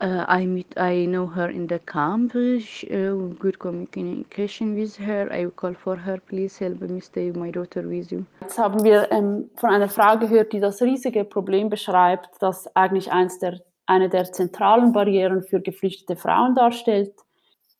Uh, 0.00 0.24
I 0.28 0.46
meet, 0.46 0.72
I 0.76 1.06
know 1.06 1.26
her 1.26 1.48
in 1.48 1.66
the 1.66 1.78
camp. 1.78 2.32
She, 2.32 2.88
uh, 2.90 3.14
good 3.38 3.58
communication 3.58 4.74
with 4.74 4.96
her. 4.96 5.32
I 5.32 5.44
will 5.44 5.52
call 5.52 5.74
for 5.74 5.96
her. 5.96 6.18
Please 6.18 6.58
help 6.58 6.80
me 6.82 7.00
stay 7.00 7.30
my 7.30 7.50
daughter 7.50 7.82
with 7.88 8.12
you. 8.12 8.26
Jetzt 8.42 8.58
haben 8.58 8.84
wir 8.84 9.10
ähm, 9.10 9.50
von 9.56 9.70
einer 9.70 9.88
Frau 9.88 10.18
gehört, 10.18 10.52
die 10.52 10.60
das 10.60 10.82
riesige 10.82 11.24
Problem 11.24 11.70
beschreibt, 11.70 12.28
das 12.40 12.66
eigentlich 12.76 13.10
eins 13.10 13.38
der, 13.38 13.60
eine 13.86 14.08
der 14.08 14.24
zentralen 14.30 14.92
Barrieren 14.92 15.42
für 15.42 15.60
geflüchtete 15.60 16.16
Frauen 16.16 16.54
darstellt 16.54 17.14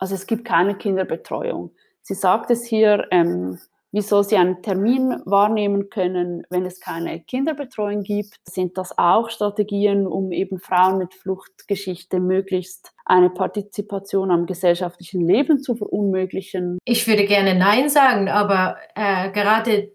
also 0.03 0.17
es 0.17 0.27
gibt 0.27 0.45
keine 0.45 0.75
Kinderbetreuung. 0.75 1.71
Sie 2.03 2.15
sagt 2.15 2.51
es 2.51 2.65
hier, 2.65 3.07
ähm, 3.13 3.61
wieso 3.93 4.25
sie 4.25 4.37
einen 4.37 4.61
Termin 4.61 5.23
wahrnehmen 5.27 5.91
können, 5.91 6.43
wenn 6.51 6.67
es 6.67 6.81
keine 6.81 7.21
Kinderbetreuung 7.21 8.03
gibt. 8.03 8.35
Sind 8.43 8.77
das 8.77 8.99
auch 8.99 9.31
Strategien, 9.31 10.09
um 10.09 10.33
eben 10.33 10.59
Frauen 10.59 10.99
mit 10.99 11.15
Fluchtgeschichte 11.15 12.19
möglichst 12.19 12.91
eine 13.05 13.31
Partizipation 13.31 14.33
am 14.33 14.47
gesellschaftlichen 14.47 15.25
Leben 15.25 15.61
zu 15.61 15.77
verunmöglichen? 15.77 16.79
Ich 16.85 17.07
würde 17.07 17.25
gerne 17.25 17.55
Nein 17.55 17.89
sagen, 17.89 18.29
aber 18.29 18.79
äh, 18.97 19.31
gerade 19.31 19.93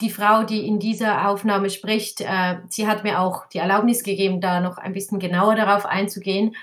die 0.00 0.08
Frau, 0.08 0.42
die 0.44 0.66
in 0.66 0.78
dieser 0.78 1.28
Aufnahme 1.28 1.68
spricht, 1.68 2.22
äh, 2.22 2.56
sie 2.70 2.86
hat 2.86 3.04
mir 3.04 3.20
auch 3.20 3.44
die 3.48 3.58
Erlaubnis 3.58 4.04
gegeben, 4.04 4.40
da 4.40 4.60
noch 4.60 4.78
ein 4.78 4.94
bisschen 4.94 5.18
genauer 5.18 5.54
darauf 5.54 5.84
einzugehen 5.84 6.54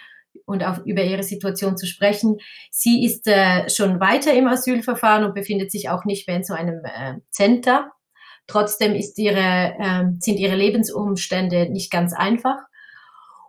und 0.47 0.63
auch 0.63 0.79
über 0.85 1.03
ihre 1.03 1.23
Situation 1.23 1.75
zu 1.77 1.85
sprechen. 1.85 2.37
Sie 2.71 3.05
ist 3.05 3.27
äh, 3.27 3.69
schon 3.69 3.99
weiter 3.99 4.33
im 4.33 4.47
Asylverfahren 4.47 5.25
und 5.25 5.35
befindet 5.35 5.71
sich 5.71 5.89
auch 5.89 6.05
nicht 6.05 6.27
mehr 6.27 6.37
in 6.37 6.43
so 6.43 6.53
einem 6.53 6.81
äh, 6.85 7.15
Center. 7.29 7.91
Trotzdem 8.47 8.95
ist 8.95 9.19
ihre, 9.19 9.75
äh, 9.77 10.05
sind 10.19 10.39
ihre 10.39 10.55
Lebensumstände 10.55 11.69
nicht 11.69 11.91
ganz 11.91 12.13
einfach. 12.13 12.57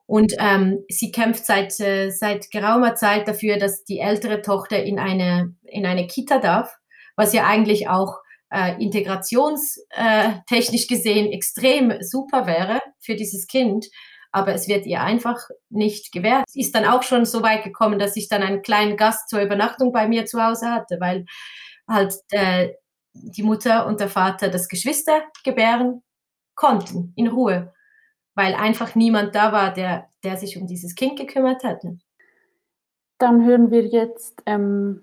Und 0.06 0.34
ähm, 0.38 0.84
sie 0.88 1.12
kämpft 1.12 1.46
seit, 1.46 1.78
äh, 1.78 2.10
seit 2.10 2.50
geraumer 2.50 2.96
Zeit 2.96 3.28
dafür, 3.28 3.58
dass 3.58 3.84
die 3.84 4.00
ältere 4.00 4.42
Tochter 4.42 4.82
in 4.82 4.98
eine, 4.98 5.54
in 5.62 5.86
eine 5.86 6.08
Kita 6.08 6.38
darf, 6.38 6.74
was 7.14 7.32
ja 7.32 7.46
eigentlich 7.46 7.88
auch 7.88 8.16
äh, 8.50 8.82
integrationstechnisch 8.82 10.88
gesehen 10.88 11.30
extrem 11.30 11.92
super 12.00 12.46
wäre 12.46 12.80
für 12.98 13.14
dieses 13.14 13.46
Kind, 13.46 13.86
aber 14.30 14.54
es 14.54 14.68
wird 14.68 14.86
ihr 14.86 15.00
einfach 15.00 15.38
nicht 15.70 16.12
gewährt. 16.12 16.44
Es 16.48 16.56
ist 16.56 16.74
dann 16.74 16.84
auch 16.84 17.02
schon 17.02 17.24
so 17.24 17.42
weit 17.42 17.64
gekommen, 17.64 17.98
dass 17.98 18.16
ich 18.16 18.28
dann 18.28 18.42
einen 18.42 18.62
kleinen 18.62 18.96
Gast 18.96 19.28
zur 19.28 19.40
Übernachtung 19.40 19.92
bei 19.92 20.06
mir 20.06 20.26
zu 20.26 20.42
Hause 20.42 20.70
hatte, 20.70 20.98
weil 21.00 21.24
halt 21.88 22.14
äh, 22.30 22.74
die 23.12 23.42
Mutter 23.42 23.86
und 23.86 24.00
der 24.00 24.08
Vater 24.08 24.48
das 24.48 24.68
Geschwister 24.68 25.22
gebären 25.44 26.02
konnten, 26.54 27.12
in 27.16 27.28
Ruhe, 27.28 27.72
weil 28.34 28.54
einfach 28.54 28.94
niemand 28.94 29.34
da 29.34 29.52
war, 29.52 29.72
der, 29.72 30.08
der 30.24 30.36
sich 30.36 30.60
um 30.60 30.66
dieses 30.66 30.94
Kind 30.94 31.18
gekümmert 31.18 31.62
hätte. 31.62 31.98
Dann 33.18 33.44
hören 33.44 33.70
wir 33.70 33.86
jetzt 33.86 34.42
ähm, 34.46 35.02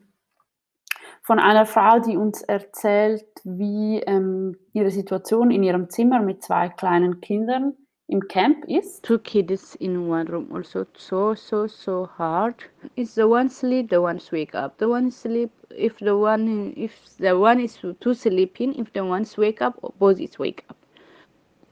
von 1.21 1.39
einer 1.39 1.65
Frau, 1.65 1.99
die 1.99 2.17
uns 2.17 2.43
erzählt, 2.43 3.25
wie 3.43 3.99
ähm, 4.01 4.57
ihre 4.73 4.91
Situation 4.91 5.51
in 5.51 5.63
ihrem 5.63 5.89
Zimmer 5.89 6.21
mit 6.21 6.43
zwei 6.43 6.69
kleinen 6.69 7.19
Kindern 7.19 7.73
im 8.07 8.21
Camp 8.21 8.63
is? 8.67 8.99
Two 9.01 9.19
kids 9.19 9.75
in 9.79 10.07
one 10.07 10.27
room 10.27 10.49
also 10.51 10.85
so 10.95 11.33
so 11.35 11.67
so 11.67 12.05
hard. 12.05 12.55
It's 12.95 13.15
the 13.15 13.27
one 13.27 13.49
sleep, 13.49 13.89
the 13.89 14.01
one 14.01 14.19
wake 14.31 14.55
up. 14.55 14.77
The 14.77 14.87
one 14.87 15.11
sleep 15.11 15.51
if 15.71 15.97
the 15.99 16.17
one 16.17 16.73
if 16.77 17.17
the 17.17 17.37
one 17.37 17.59
is 17.59 17.77
too 17.99 18.13
sleeping, 18.13 18.75
if 18.75 18.93
the 18.93 19.05
one's 19.05 19.37
wake 19.37 19.61
up, 19.61 19.79
both 19.99 20.19
is 20.19 20.37
wake 20.39 20.63
up. 20.69 20.77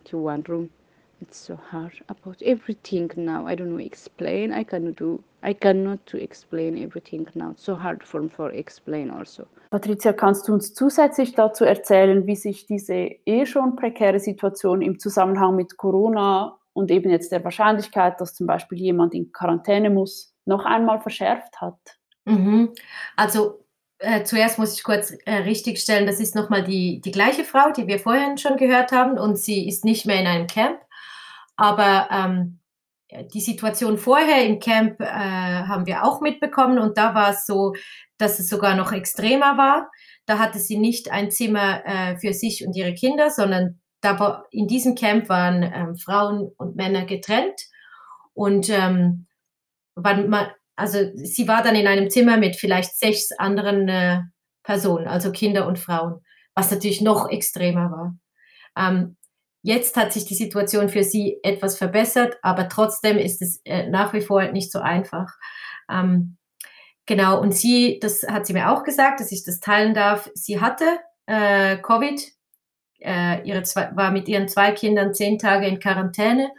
To 0.06 0.18
one 0.18 0.44
room. 0.48 0.70
It's 1.24 1.38
so 1.38 1.58
hard 1.72 1.94
about 2.10 2.42
everything 2.42 3.10
now. 3.16 3.48
I 3.48 3.56
don't 3.56 3.70
know 3.70 3.80
explain. 3.80 4.52
I 4.52 4.66
cannot 4.66 4.98
do 4.98 5.24
I 5.42 5.54
cannot 5.54 6.06
to 6.08 6.18
explain 6.18 6.78
everything 6.78 7.26
now. 7.34 7.52
It's 7.52 7.64
so 7.64 7.76
hard 7.76 8.04
for 8.04 8.28
for 8.30 8.52
explain 8.52 9.10
also. 9.10 9.48
Patricia, 9.72 10.12
kannst 10.12 10.48
du 10.48 10.54
uns 10.54 10.74
zusätzlich 10.74 11.34
dazu 11.34 11.64
erzählen, 11.64 12.28
wie 12.28 12.36
sich 12.36 12.66
diese 12.66 12.94
eh 13.26 13.46
schon 13.46 13.78
prekäre 13.78 14.20
Situation 14.20 14.82
im 14.82 15.00
Zusammenhang 15.00 15.56
mit 15.56 15.78
Corona 15.78 16.58
und 16.74 16.92
eben 16.92 17.10
jetzt 17.10 17.32
der 17.32 17.44
Wahrscheinlichkeit, 17.44 18.20
dass 18.20 18.34
zum 18.34 18.46
Beispiel 18.46 18.80
jemand 18.80 19.14
in 19.14 19.32
Quarantäne 19.32 19.90
muss, 19.90 20.34
noch 20.46 20.66
einmal 20.66 21.00
verschärft 21.00 21.62
hat? 21.62 21.80
Mhm. 22.26 22.74
Also 23.16 23.64
äh, 24.04 24.24
zuerst 24.24 24.60
muss 24.60 24.74
ich 24.74 24.84
kurz 24.84 25.12
äh, 25.26 25.36
richtigstellen, 25.36 26.06
das 26.06 26.20
ist 26.20 26.36
nochmal 26.36 26.64
die, 26.64 27.00
die 27.00 27.12
gleiche 27.12 27.46
Frau, 27.46 27.72
die 27.72 27.88
wir 27.88 28.00
vorhin 28.00 28.38
schon 28.38 28.58
gehört 28.58 28.92
haben 28.92 29.18
und 29.18 29.38
sie 29.38 29.68
ist 29.68 29.86
nicht 29.86 30.06
mehr 30.06 30.20
in 30.20 30.28
einem 30.28 30.48
Camp. 30.48 30.83
Aber 31.56 32.08
ähm, 32.12 32.60
die 33.34 33.42
Situation 33.42 33.98
vorher 33.98 34.46
im 34.46 34.60
Camp 34.60 35.00
äh, 35.00 35.06
haben 35.06 35.86
wir 35.86 36.04
auch 36.04 36.22
mitbekommen 36.22 36.80
und 36.80 36.98
da 36.98 37.14
war 37.14 37.32
es 37.32 37.46
so, 37.46 37.74
dass 38.18 38.40
es 38.40 38.50
sogar 38.50 38.76
noch 38.76 38.92
extremer 38.92 39.58
war. 39.58 39.92
Da 40.26 40.40
hatte 40.40 40.60
sie 40.60 40.78
nicht 40.78 41.12
ein 41.12 41.30
Zimmer 41.32 41.86
äh, 41.86 42.18
für 42.18 42.34
sich 42.34 42.66
und 42.66 42.76
ihre 42.76 42.94
Kinder, 42.94 43.30
sondern 43.30 43.80
da 44.02 44.44
in 44.52 44.68
diesem 44.68 44.96
Camp 44.96 45.30
waren 45.30 45.64
ähm, 45.64 45.96
Frauen 45.96 46.52
und 46.58 46.76
Männer 46.76 47.06
getrennt 47.06 47.60
und 48.34 48.70
ähm, 48.70 49.28
man, 49.96 50.48
also 50.76 51.00
sie 51.16 51.48
war 51.48 51.64
dann 51.64 51.76
in 51.76 51.88
einem 51.88 52.10
Zimmer 52.10 52.38
mit 52.38 52.56
vielleicht 52.56 52.98
sechs 52.98 53.32
anderen 53.38 53.88
äh, 53.88 54.22
Personen, 54.64 55.08
also 55.08 55.32
Kinder 55.32 55.68
und 55.68 55.80
Frauen, 55.80 56.22
was 56.56 56.72
natürlich 56.72 57.02
noch 57.02 57.30
extremer 57.30 57.92
war. 57.92 58.16
Ähm, 58.76 59.18
jetzt 59.64 59.98
hat 59.98 60.14
sich 60.14 60.26
die 60.26 60.36
Situation 60.36 60.90
für 60.90 61.04
sie 61.04 61.40
etwas 61.42 61.78
verbessert, 61.78 62.38
aber 62.44 62.70
trotzdem 62.70 63.18
ist 63.18 63.42
es 63.42 63.62
äh, 63.66 63.90
nach 63.90 64.14
wie 64.14 64.22
vor 64.22 64.44
nicht 64.52 64.72
so 64.72 64.80
einfach. 64.80 65.34
Ähm, 65.90 66.38
genau, 67.06 67.42
und 67.42 67.56
sie, 67.56 67.98
das 68.00 68.24
hat 68.24 68.46
sie 68.46 68.54
mir 68.54 68.72
auch 68.72 68.84
gesagt, 68.84 69.20
dass 69.20 69.32
ich 69.32 69.44
das 69.44 69.62
teilen 69.62 69.94
darf. 69.94 70.30
Sie 70.36 70.60
hatte 70.62 70.86
äh, 71.26 71.78
Covid, 71.78 72.22
äh, 73.00 73.42
ihre 73.48 73.64
zwei, 73.64 73.90
war 73.96 74.12
mit 74.12 74.28
ihren 74.28 74.48
zwei 74.48 74.72
Kindern 74.72 75.14
zehn 75.14 75.40
Tage 75.40 75.66
in 75.66 75.80
Quarantäne. 75.80 76.52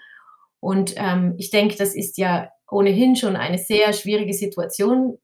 Und 0.58 0.94
ähm, 0.96 1.34
ich 1.36 1.50
denke, 1.50 1.76
das 1.76 1.94
ist 1.94 2.16
ja 2.16 2.48
ohnehin 2.70 3.16
schon 3.16 3.36
eine 3.36 3.58
sehr 3.58 3.92
schwierige 3.92 4.32
Situation, 4.32 5.18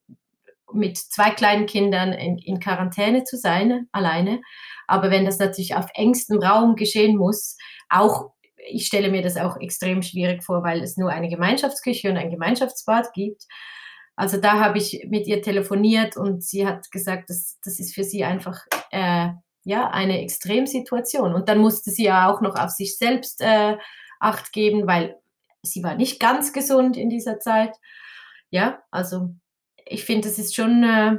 mit 0.73 0.97
zwei 0.97 1.31
kleinen 1.31 1.65
Kindern 1.65 2.13
in, 2.13 2.37
in 2.37 2.59
Quarantäne 2.59 3.23
zu 3.23 3.37
sein, 3.37 3.87
alleine. 3.91 4.41
Aber 4.87 5.11
wenn 5.11 5.25
das 5.25 5.39
natürlich 5.39 5.75
auf 5.75 5.87
engstem 5.93 6.39
Raum 6.39 6.75
geschehen 6.75 7.17
muss, 7.17 7.57
auch 7.89 8.31
ich 8.69 8.85
stelle 8.85 9.09
mir 9.09 9.21
das 9.21 9.37
auch 9.37 9.59
extrem 9.59 10.01
schwierig 10.01 10.43
vor, 10.43 10.63
weil 10.63 10.81
es 10.81 10.97
nur 10.97 11.09
eine 11.09 11.29
Gemeinschaftsküche 11.29 12.09
und 12.09 12.17
ein 12.17 12.29
Gemeinschaftsbad 12.29 13.13
gibt. 13.13 13.45
Also 14.15 14.37
da 14.37 14.59
habe 14.59 14.77
ich 14.77 15.07
mit 15.09 15.27
ihr 15.27 15.41
telefoniert 15.41 16.17
und 16.17 16.43
sie 16.43 16.67
hat 16.67 16.91
gesagt, 16.91 17.29
das, 17.29 17.57
das 17.63 17.79
ist 17.79 17.95
für 17.95 18.03
sie 18.03 18.23
einfach 18.23 18.59
äh, 18.91 19.29
ja 19.63 19.89
eine 19.89 20.21
Extremsituation. 20.21 21.33
Und 21.33 21.49
dann 21.49 21.59
musste 21.59 21.91
sie 21.91 22.03
ja 22.03 22.31
auch 22.31 22.41
noch 22.41 22.55
auf 22.55 22.69
sich 22.69 22.97
selbst 22.97 23.41
äh, 23.41 23.77
Acht 24.19 24.53
geben, 24.53 24.85
weil 24.85 25.19
sie 25.63 25.81
war 25.83 25.95
nicht 25.95 26.19
ganz 26.19 26.53
gesund 26.53 26.95
in 26.95 27.09
dieser 27.09 27.39
Zeit. 27.39 27.75
Ja, 28.51 28.83
also 28.91 29.33
ich 29.91 30.05
finde, 30.05 30.27
das 30.27 30.39
ist 30.39 30.55
schon 30.55 30.83
äh, 30.83 31.17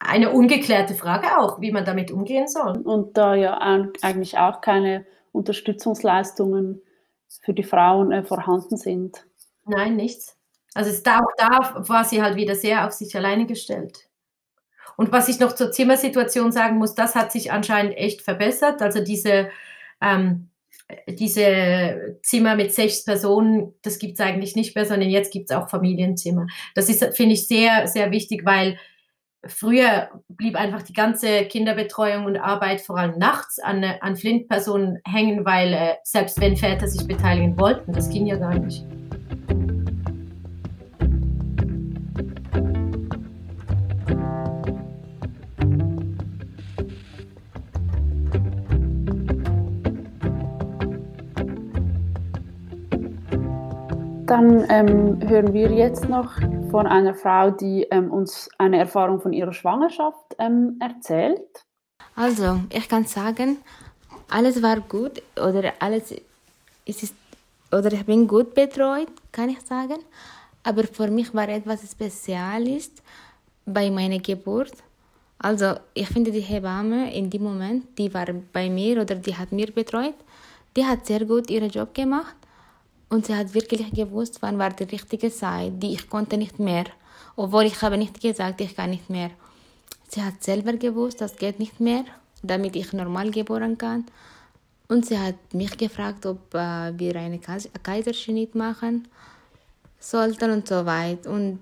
eine 0.00 0.30
ungeklärte 0.30 0.94
Frage 0.94 1.38
auch, 1.38 1.60
wie 1.60 1.72
man 1.72 1.84
damit 1.84 2.10
umgehen 2.10 2.48
soll. 2.48 2.78
Und 2.78 3.16
da 3.16 3.34
ja 3.34 3.58
eigentlich 4.02 4.38
auch 4.38 4.60
keine 4.60 5.06
Unterstützungsleistungen 5.32 6.80
für 7.42 7.52
die 7.52 7.64
Frauen 7.64 8.12
äh, 8.12 8.24
vorhanden 8.24 8.76
sind. 8.76 9.26
Nein, 9.64 9.96
nichts. 9.96 10.36
Also 10.74 10.90
es 10.90 11.02
da, 11.02 11.18
auch 11.20 11.32
da 11.36 11.84
war 11.88 12.04
sie 12.04 12.22
halt 12.22 12.36
wieder 12.36 12.54
sehr 12.54 12.86
auf 12.86 12.92
sich 12.92 13.14
alleine 13.16 13.46
gestellt. 13.46 14.08
Und 14.96 15.12
was 15.12 15.28
ich 15.28 15.38
noch 15.38 15.52
zur 15.52 15.70
Zimmersituation 15.70 16.52
sagen 16.52 16.78
muss, 16.78 16.94
das 16.94 17.14
hat 17.14 17.32
sich 17.32 17.52
anscheinend 17.52 17.96
echt 17.96 18.22
verbessert. 18.22 18.82
Also 18.82 19.02
diese 19.02 19.48
ähm, 20.00 20.50
diese 21.08 22.18
Zimmer 22.22 22.56
mit 22.56 22.72
sechs 22.72 23.04
Personen, 23.04 23.74
das 23.82 23.98
gibt 23.98 24.14
es 24.14 24.20
eigentlich 24.20 24.56
nicht 24.56 24.74
mehr, 24.74 24.86
sondern 24.86 25.10
jetzt 25.10 25.32
gibt 25.32 25.50
es 25.50 25.56
auch 25.56 25.68
Familienzimmer. 25.68 26.46
Das 26.74 26.88
ist, 26.88 27.04
finde 27.16 27.34
ich, 27.34 27.46
sehr, 27.46 27.86
sehr 27.86 28.10
wichtig, 28.10 28.44
weil 28.44 28.78
früher 29.46 30.08
blieb 30.28 30.56
einfach 30.56 30.82
die 30.82 30.92
ganze 30.92 31.44
Kinderbetreuung 31.44 32.24
und 32.24 32.36
Arbeit 32.36 32.80
vor 32.80 32.98
allem 32.98 33.18
nachts 33.18 33.58
an, 33.58 33.84
an 33.84 34.16
Flint-Personen 34.16 34.98
hängen, 35.06 35.44
weil 35.44 35.72
äh, 35.72 35.94
selbst 36.04 36.40
wenn 36.40 36.56
Väter 36.56 36.88
sich 36.88 37.06
beteiligen 37.06 37.58
wollten, 37.58 37.92
das 37.92 38.10
ging 38.10 38.26
ja 38.26 38.36
gar 38.36 38.58
nicht. 38.58 38.84
Dann 54.28 54.66
ähm, 54.68 55.26
hören 55.26 55.54
wir 55.54 55.70
jetzt 55.70 56.06
noch 56.06 56.34
von 56.70 56.86
einer 56.86 57.14
Frau, 57.14 57.50
die 57.50 57.84
ähm, 57.84 58.12
uns 58.12 58.50
eine 58.58 58.76
Erfahrung 58.76 59.22
von 59.22 59.32
ihrer 59.32 59.54
Schwangerschaft 59.54 60.36
ähm, 60.38 60.76
erzählt. 60.80 61.64
Also, 62.14 62.60
ich 62.68 62.86
kann 62.90 63.06
sagen, 63.06 63.56
alles 64.28 64.62
war 64.62 64.80
gut 64.80 65.22
oder 65.34 65.72
alles 65.78 66.14
ist 66.84 67.14
oder 67.72 67.90
ich 67.90 68.04
bin 68.04 68.28
gut 68.28 68.52
betreut, 68.52 69.08
kann 69.32 69.48
ich 69.48 69.62
sagen. 69.62 70.00
Aber 70.62 70.84
für 70.84 71.08
mich 71.08 71.32
war 71.32 71.48
etwas 71.48 71.90
Spezielles 71.90 72.90
bei 73.64 73.90
meiner 73.90 74.18
Geburt. 74.18 74.74
Also, 75.38 75.76
ich 75.94 76.08
finde 76.08 76.32
die 76.32 76.40
Hebamme 76.40 77.14
in 77.14 77.30
dem 77.30 77.44
Moment, 77.44 77.96
die 77.96 78.12
war 78.12 78.26
bei 78.52 78.68
mir 78.68 79.00
oder 79.00 79.14
die 79.14 79.34
hat 79.34 79.52
mir 79.52 79.72
betreut, 79.72 80.16
die 80.76 80.84
hat 80.84 81.06
sehr 81.06 81.24
gut 81.24 81.48
ihren 81.48 81.70
Job 81.70 81.94
gemacht 81.94 82.36
und 83.08 83.26
sie 83.26 83.34
hat 83.34 83.54
wirklich 83.54 83.90
gewusst, 83.92 84.38
wann 84.40 84.58
war 84.58 84.70
die 84.70 84.84
richtige 84.84 85.30
Zeit, 85.30 85.82
die 85.82 85.94
ich 85.94 86.10
konnte 86.10 86.36
nicht 86.36 86.58
mehr. 86.58 86.84
Obwohl 87.36 87.64
ich 87.64 87.80
habe 87.82 87.96
nicht 87.96 88.20
gesagt, 88.20 88.60
ich 88.60 88.76
kann 88.76 88.90
nicht 88.90 89.08
mehr. 89.08 89.30
Sie 90.08 90.22
hat 90.22 90.42
selber 90.42 90.72
gewusst, 90.74 91.20
das 91.20 91.36
geht 91.36 91.58
nicht 91.58 91.80
mehr, 91.80 92.04
damit 92.42 92.76
ich 92.76 92.92
normal 92.92 93.30
geboren 93.30 93.78
kann. 93.78 94.04
Und 94.88 95.06
sie 95.06 95.18
hat 95.18 95.36
mich 95.52 95.76
gefragt, 95.76 96.24
ob 96.26 96.54
äh, 96.54 96.98
wir 96.98 97.16
eine 97.16 97.38
Kaiserschnitt 97.38 98.54
machen 98.54 99.06
sollten 100.00 100.50
und 100.50 100.66
so 100.66 100.86
weiter. 100.86 101.30
Und 101.30 101.60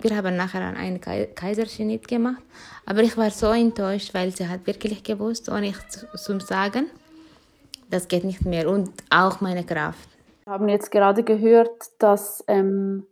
wir 0.00 0.16
haben 0.16 0.36
nachher 0.36 0.62
einen 0.62 1.00
Kaiserschnitt 1.00 2.06
gemacht. 2.06 2.42
Aber 2.86 3.02
ich 3.02 3.16
war 3.16 3.30
so 3.30 3.48
enttäuscht, 3.48 4.14
weil 4.14 4.34
sie 4.34 4.48
hat 4.48 4.66
wirklich 4.66 5.02
gewusst, 5.02 5.48
ohne 5.48 5.68
ich 5.68 5.78
zu 6.16 6.38
sagen, 6.40 6.86
das 7.90 8.06
geht 8.06 8.24
nicht 8.24 8.44
mehr. 8.44 8.70
Und 8.70 8.90
auch 9.10 9.40
meine 9.40 9.64
Kraft. 9.64 10.08
Wir 10.50 10.54
haben 10.54 10.68
jetzt 10.68 10.90
gerade 10.90 11.22
gehört, 11.22 11.70
dass 12.00 12.42
ähm, 12.48 13.06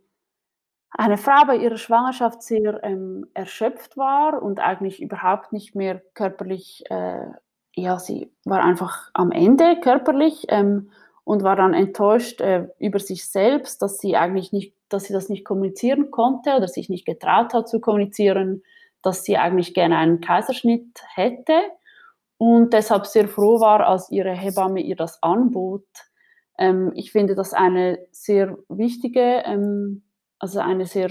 eine 0.91 1.17
Frau 1.17 1.45
bei 1.47 1.55
ihrer 1.55 1.77
Schwangerschaft 1.77 2.43
sehr 2.43 2.83
ähm, 2.83 3.27
erschöpft 3.33 3.95
war 3.95 4.43
und 4.43 4.59
eigentlich 4.59 5.01
überhaupt 5.01 5.53
nicht 5.53 5.73
mehr 5.73 6.01
körperlich, 6.15 6.83
äh, 6.89 7.27
ja, 7.75 7.97
sie 7.97 8.29
war 8.43 8.61
einfach 8.61 9.09
am 9.13 9.31
Ende 9.31 9.79
körperlich 9.79 10.47
ähm, 10.49 10.91
und 11.23 11.41
war 11.41 11.55
dann 11.55 11.73
enttäuscht 11.73 12.41
äh, 12.41 12.67
über 12.77 12.99
sich 12.99 13.25
selbst, 13.25 13.81
dass 13.81 13.99
sie 13.99 14.17
eigentlich 14.17 14.51
nicht, 14.51 14.75
dass 14.89 15.05
sie 15.05 15.13
das 15.13 15.29
nicht 15.29 15.45
kommunizieren 15.45 16.11
konnte 16.11 16.57
oder 16.57 16.67
sich 16.67 16.89
nicht 16.89 17.05
getraut 17.05 17.53
hat 17.53 17.69
zu 17.69 17.79
kommunizieren, 17.79 18.63
dass 19.01 19.23
sie 19.23 19.37
eigentlich 19.37 19.73
gerne 19.73 19.95
einen 19.97 20.19
Kaiserschnitt 20.19 21.03
hätte 21.15 21.57
und 22.37 22.73
deshalb 22.73 23.05
sehr 23.05 23.29
froh 23.29 23.61
war, 23.61 23.87
als 23.87 24.11
ihre 24.11 24.33
Hebamme 24.33 24.81
ihr 24.81 24.97
das 24.97 25.23
anbot 25.23 25.85
ähm, 26.59 26.91
ich 26.93 27.11
finde 27.11 27.35
das 27.35 27.53
eine 27.53 27.99
sehr 28.11 28.57
wichtige, 28.67 29.43
ähm, 29.45 30.03
also 30.37 30.59
eine 30.59 30.85
sehr 30.85 31.09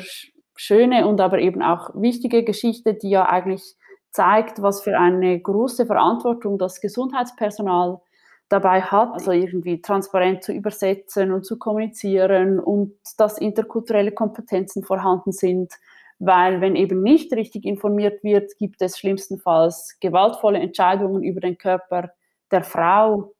schöne 0.54 1.06
und 1.06 1.20
aber 1.20 1.38
eben 1.38 1.62
auch 1.62 1.90
wichtige 1.94 2.44
Geschichte, 2.44 2.94
die 2.94 3.10
ja 3.10 3.26
eigentlich 3.26 3.74
zeigt, 4.10 4.62
was 4.62 4.82
für 4.82 4.98
eine 4.98 5.40
große 5.40 5.86
Verantwortung 5.86 6.58
das 6.58 6.80
Gesundheitspersonal 6.80 8.00
dabei 8.48 8.80
hat, 8.82 9.12
also 9.12 9.32
irgendwie 9.32 9.80
transparent 9.80 10.42
zu 10.42 10.52
übersetzen 10.52 11.32
und 11.32 11.44
zu 11.44 11.58
kommunizieren 11.58 12.58
und 12.58 12.94
dass 13.18 13.38
interkulturelle 13.38 14.12
Kompetenzen 14.12 14.82
vorhanden 14.84 15.32
sind, 15.32 15.72
weil 16.18 16.60
wenn 16.60 16.74
eben 16.74 17.02
nicht 17.02 17.32
richtig 17.32 17.64
informiert 17.64 18.24
wird, 18.24 18.56
gibt 18.58 18.82
es 18.82 18.98
schlimmstenfalls 18.98 19.98
gewaltvolle 20.00 20.58
Entscheidungen 20.58 21.22
über 21.22 21.40
den 21.40 21.58
Körper 21.58 22.10
der 22.50 22.64
Frau 22.64 23.34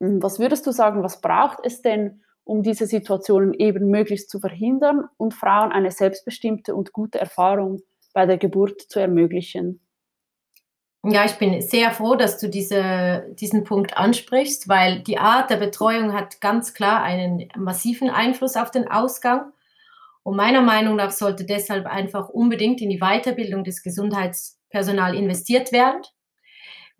was 0.00 0.38
würdest 0.38 0.66
du 0.66 0.72
sagen, 0.72 1.02
was 1.02 1.20
braucht 1.20 1.58
es 1.64 1.82
denn, 1.82 2.22
um 2.44 2.62
diese 2.62 2.86
Situationen 2.86 3.54
eben 3.54 3.90
möglichst 3.90 4.30
zu 4.30 4.40
verhindern 4.40 5.04
und 5.18 5.34
Frauen 5.34 5.72
eine 5.72 5.90
selbstbestimmte 5.90 6.74
und 6.74 6.92
gute 6.92 7.20
Erfahrung 7.20 7.82
bei 8.12 8.26
der 8.26 8.38
Geburt 8.38 8.80
zu 8.80 8.98
ermöglichen? 8.98 9.80
Ja, 11.02 11.24
ich 11.24 11.36
bin 11.36 11.62
sehr 11.62 11.92
froh, 11.92 12.14
dass 12.14 12.38
du 12.38 12.48
diese, 12.48 13.26
diesen 13.32 13.64
Punkt 13.64 13.96
ansprichst, 13.96 14.68
weil 14.68 15.00
die 15.00 15.16
Art 15.16 15.48
der 15.48 15.56
Betreuung 15.56 16.12
hat 16.12 16.42
ganz 16.42 16.74
klar 16.74 17.02
einen 17.02 17.48
massiven 17.56 18.10
Einfluss 18.10 18.56
auf 18.56 18.70
den 18.70 18.90
Ausgang. 18.90 19.52
Und 20.22 20.36
meiner 20.36 20.60
Meinung 20.60 20.96
nach 20.96 21.10
sollte 21.10 21.46
deshalb 21.46 21.86
einfach 21.86 22.28
unbedingt 22.28 22.82
in 22.82 22.90
die 22.90 22.98
Weiterbildung 22.98 23.64
des 23.64 23.82
Gesundheitspersonals 23.82 25.16
investiert 25.16 25.72
werden. 25.72 26.02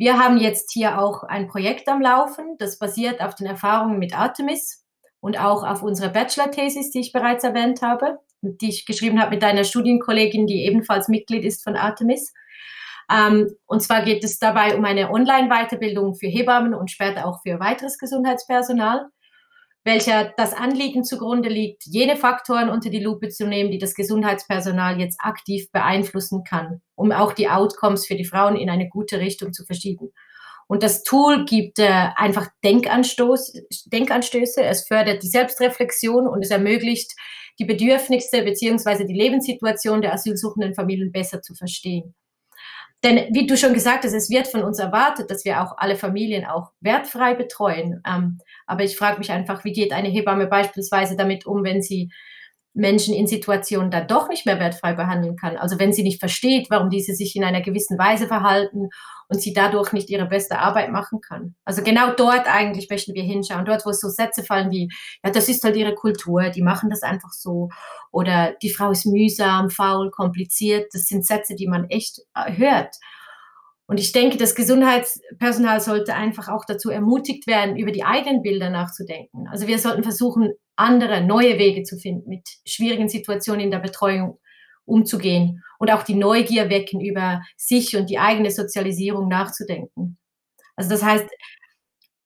Wir 0.01 0.19
haben 0.19 0.39
jetzt 0.39 0.73
hier 0.73 0.99
auch 0.99 1.25
ein 1.25 1.47
Projekt 1.47 1.87
am 1.87 2.01
Laufen, 2.01 2.57
das 2.59 2.79
basiert 2.79 3.21
auf 3.21 3.35
den 3.35 3.47
Erfahrungen 3.47 3.99
mit 3.99 4.19
Artemis 4.19 4.83
und 5.21 5.39
auch 5.39 5.63
auf 5.63 5.83
unserer 5.83 6.09
Bachelor-Thesis, 6.09 6.91
die 6.91 7.01
ich 7.01 7.13
bereits 7.13 7.45
erwähnt 7.45 7.83
habe, 7.83 8.19
die 8.41 8.71
ich 8.71 8.87
geschrieben 8.87 9.21
habe 9.21 9.35
mit 9.35 9.45
einer 9.45 9.63
Studienkollegin, 9.63 10.47
die 10.47 10.65
ebenfalls 10.65 11.09
Mitglied 11.09 11.45
ist 11.45 11.63
von 11.63 11.77
Artemis. 11.77 12.33
Ähm, 13.13 13.51
und 13.67 13.83
zwar 13.83 14.03
geht 14.03 14.25
es 14.25 14.39
dabei 14.39 14.75
um 14.75 14.87
eine 14.87 15.11
Online-Weiterbildung 15.11 16.15
für 16.15 16.29
Hebammen 16.29 16.73
und 16.73 16.91
später 16.91 17.27
auch 17.27 17.43
für 17.43 17.61
weiteres 17.61 17.99
Gesundheitspersonal, 17.99 19.05
welcher 19.85 20.33
das 20.37 20.53
Anliegen 20.53 21.05
zugrunde 21.05 21.49
liegt, 21.49 21.85
jene 21.87 22.17
Faktoren 22.17 22.69
unter 22.69 22.91
die 22.91 23.03
Lupe 23.03 23.29
zu 23.29 23.47
nehmen, 23.47 23.71
die 23.71 23.79
das 23.79 23.95
Gesundheitspersonal 23.95 25.01
jetzt 25.01 25.19
aktiv 25.21 25.71
beeinflussen 25.73 26.45
kann, 26.45 26.83
um 26.95 27.13
auch 27.13 27.33
die 27.33 27.49
Outcomes 27.49 28.07
für 28.07 28.17
die 28.17 28.27
Frauen 28.27 28.57
in 28.57 28.69
eine 28.69 28.89
gute 28.89 29.19
Richtung 29.19 29.53
zu 29.53 29.65
verschieben. 29.65 30.13
Und 30.67 30.83
das 30.85 31.03
Tool 31.03 31.47
gibt 31.47 31.81
äh, 31.81 32.11
einfach 32.15 32.47
Denkanstoß, 32.63 33.55
Denkanstöße, 33.87 34.63
es 34.63 34.87
fördert 34.87 35.23
die 35.23 35.29
Selbstreflexion 35.29 36.29
und 36.29 36.45
es 36.45 36.51
ermöglicht, 36.51 37.13
die 37.59 37.65
Bedürfnisse 37.65 38.43
beziehungsweise 38.43 39.05
die 39.05 39.15
Lebenssituation 39.15 40.01
der 40.01 40.13
asylsuchenden 40.13 40.75
Familien 40.75 41.11
besser 41.11 41.43
zu 41.43 41.55
verstehen. 41.55 42.15
Denn 43.03 43.35
wie 43.35 43.47
du 43.47 43.57
schon 43.57 43.73
gesagt 43.73 44.05
hast, 44.05 44.13
es 44.13 44.31
wird 44.31 44.47
von 44.47 44.63
uns 44.63 44.79
erwartet, 44.79 45.31
dass 45.31 45.45
wir 45.45 45.63
auch 45.63 45.79
alle 45.79 45.97
Familien 45.97 46.45
auch 46.45 46.71
wertfrei 46.81 47.35
betreuen. 47.35 48.03
Ähm, 48.07 48.39
aber 48.71 48.85
ich 48.85 48.97
frage 48.97 49.19
mich 49.19 49.33
einfach, 49.33 49.65
wie 49.65 49.73
geht 49.73 49.93
eine 49.93 50.09
Hebamme 50.09 50.47
beispielsweise 50.47 51.17
damit 51.17 51.45
um, 51.45 51.65
wenn 51.65 51.83
sie 51.83 52.11
Menschen 52.73 53.15
in 53.15 53.27
Situationen 53.27 53.91
dann 53.91 54.07
doch 54.07 54.29
nicht 54.29 54.47
mehr 54.47 54.61
wertfrei 54.61 54.95
behandeln 54.95 55.35
kann. 55.37 55.57
Also 55.57 55.81
wenn 55.81 55.93
sie 55.93 56.05
nicht 56.05 56.21
versteht, 56.21 56.71
warum 56.71 56.89
diese 56.89 57.15
sich 57.15 57.35
in 57.35 57.43
einer 57.43 57.63
gewissen 57.63 57.99
Weise 57.99 58.29
verhalten 58.29 58.91
und 59.29 59.41
sie 59.41 59.53
dadurch 59.53 59.93
nicht 59.93 60.09
ihre 60.09 60.27
beste 60.27 60.61
Arbeit 60.61 60.93
machen 60.93 61.21
kann. 61.21 61.57
Also 61.65 61.83
genau 61.83 62.13
dort 62.15 62.47
eigentlich 62.47 62.89
möchten 62.89 63.15
wir 63.15 63.25
hinschauen. 63.25 63.65
Dort, 63.65 63.85
wo 63.85 63.91
es 63.91 64.01
so 64.01 64.09
Sätze 64.09 64.45
fallen 64.45 64.71
wie, 64.71 64.89
ja, 65.25 65.31
das 65.31 65.49
ist 65.49 65.65
halt 65.65 65.75
ihre 65.75 65.97
Kultur, 65.97 66.51
die 66.51 66.63
machen 66.63 66.91
das 66.91 67.03
einfach 67.03 67.33
so. 67.33 67.71
Oder 68.13 68.55
die 68.63 68.71
Frau 68.71 68.93
ist 68.93 69.05
mühsam, 69.05 69.69
faul, 69.71 70.13
kompliziert. 70.13 70.91
Das 70.93 71.07
sind 71.07 71.27
Sätze, 71.27 71.57
die 71.57 71.67
man 71.67 71.91
echt 71.91 72.21
äh, 72.37 72.53
hört. 72.57 72.95
Und 73.91 73.99
ich 73.99 74.13
denke, 74.13 74.37
das 74.37 74.55
Gesundheitspersonal 74.55 75.81
sollte 75.81 76.15
einfach 76.15 76.47
auch 76.47 76.65
dazu 76.65 76.91
ermutigt 76.91 77.49
werden, 77.49 77.77
über 77.77 77.91
die 77.91 78.05
eigenen 78.05 78.41
Bilder 78.41 78.71
nachzudenken. 78.71 79.49
Also 79.49 79.67
wir 79.67 79.81
sollten 79.81 80.05
versuchen, 80.05 80.53
andere, 80.77 81.25
neue 81.25 81.59
Wege 81.59 81.83
zu 81.83 81.97
finden, 81.99 82.29
mit 82.29 82.49
schwierigen 82.65 83.09
Situationen 83.09 83.63
in 83.63 83.73
der 83.73 83.81
Betreuung 83.81 84.39
umzugehen 84.85 85.65
und 85.81 85.91
auch 85.91 86.05
die 86.05 86.15
Neugier 86.15 86.71
wecken, 86.71 87.01
über 87.01 87.43
sich 87.57 87.97
und 87.97 88.11
die 88.11 88.21
eigene 88.21 88.53
Sozialisierung 88.53 89.27
nachzudenken. 89.27 90.19
Also 90.77 90.91
das 90.91 91.03
heißt, 91.03 91.27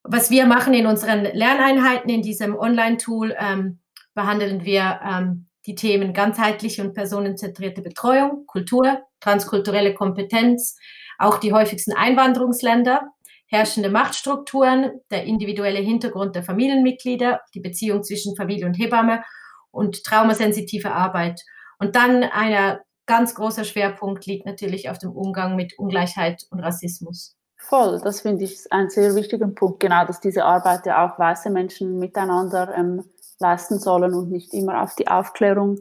was 0.03 0.31
wir 0.31 0.44
machen 0.44 0.74
in 0.74 0.85
unseren 0.85 1.24
Lerneinheiten 1.24 2.11
in 2.11 2.20
diesem 2.20 2.59
Online-Tool, 2.59 3.35
ähm, 3.38 3.81
behandeln 4.12 4.66
wir 4.66 5.00
ähm, 5.03 5.46
die 5.64 5.77
Themen 5.77 6.12
ganzheitliche 6.12 6.83
und 6.83 6.92
personenzentrierte 6.92 7.81
Betreuung, 7.81 8.44
Kultur, 8.46 9.00
transkulturelle 9.20 9.94
Kompetenz, 9.94 10.77
auch 11.18 11.38
die 11.38 11.53
häufigsten 11.53 11.92
Einwanderungsländer, 11.92 13.09
herrschende 13.46 13.90
Machtstrukturen, 13.90 15.00
der 15.11 15.24
individuelle 15.24 15.81
Hintergrund 15.81 16.35
der 16.35 16.42
Familienmitglieder, 16.42 17.40
die 17.55 17.61
Beziehung 17.61 18.03
zwischen 18.03 18.37
Familie 18.37 18.66
und 18.66 18.74
Hebamme 18.74 19.22
und 19.70 20.05
traumasensitive 20.05 20.92
Arbeit. 20.92 21.40
Und 21.79 21.96
dann 21.96 22.22
ein 22.24 22.79
ganz 23.07 23.35
großer 23.35 23.64
Schwerpunkt 23.64 24.27
liegt 24.27 24.46
natürlich 24.46 24.88
auf 24.88 24.98
dem 24.98 25.12
Umgang 25.12 25.57
mit 25.57 25.79
Ungleichheit 25.79 26.44
und 26.50 26.61
Rassismus. 26.61 27.37
Voll, 27.57 28.00
das 28.03 28.20
finde 28.20 28.44
ich 28.44 28.66
ein 28.70 28.90
sehr 28.90 29.14
wichtiger 29.14 29.48
Punkt, 29.48 29.81
genau, 29.81 30.05
dass 30.05 30.20
diese 30.20 30.44
Arbeit 30.44 30.85
ja 30.87 31.07
auch 31.07 31.18
weiße 31.18 31.48
Menschen 31.50 31.98
miteinander 31.98 32.74
ähm, 32.77 33.05
leisten 33.38 33.79
sollen 33.79 34.14
und 34.14 34.31
nicht 34.31 34.53
immer 34.53 34.83
auf 34.83 34.94
die 34.96 35.09
Aufklärung 35.09 35.79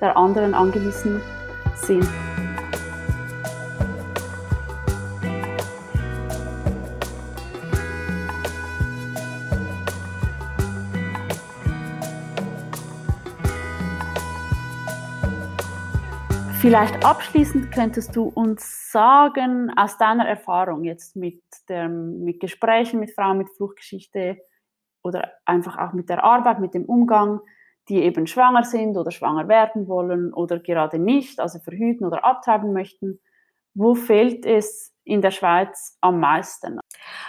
der 0.00 0.16
anderen 0.16 0.54
angewiesen 0.54 1.22
sind. 1.76 2.06
Vielleicht 16.64 17.04
abschließend 17.04 17.72
könntest 17.72 18.16
du 18.16 18.22
uns 18.22 18.90
sagen, 18.90 19.70
aus 19.76 19.98
deiner 19.98 20.26
Erfahrung 20.26 20.84
jetzt 20.84 21.14
mit, 21.14 21.42
der, 21.68 21.90
mit 21.90 22.40
Gesprächen 22.40 23.00
mit 23.00 23.10
Frauen 23.10 23.36
mit 23.36 23.50
Fluchtgeschichte 23.50 24.38
oder 25.02 25.30
einfach 25.44 25.76
auch 25.76 25.92
mit 25.92 26.08
der 26.08 26.24
Arbeit, 26.24 26.60
mit 26.60 26.72
dem 26.72 26.86
Umgang, 26.86 27.40
die 27.90 28.02
eben 28.02 28.26
schwanger 28.26 28.64
sind 28.64 28.96
oder 28.96 29.10
schwanger 29.10 29.46
werden 29.46 29.88
wollen 29.88 30.32
oder 30.32 30.58
gerade 30.58 30.98
nicht, 30.98 31.38
also 31.38 31.58
verhüten 31.58 32.06
oder 32.06 32.24
abtreiben 32.24 32.72
möchten, 32.72 33.20
wo 33.74 33.94
fehlt 33.94 34.46
es 34.46 34.94
in 35.04 35.20
der 35.20 35.32
Schweiz 35.32 35.98
am 36.00 36.18
meisten? 36.18 36.80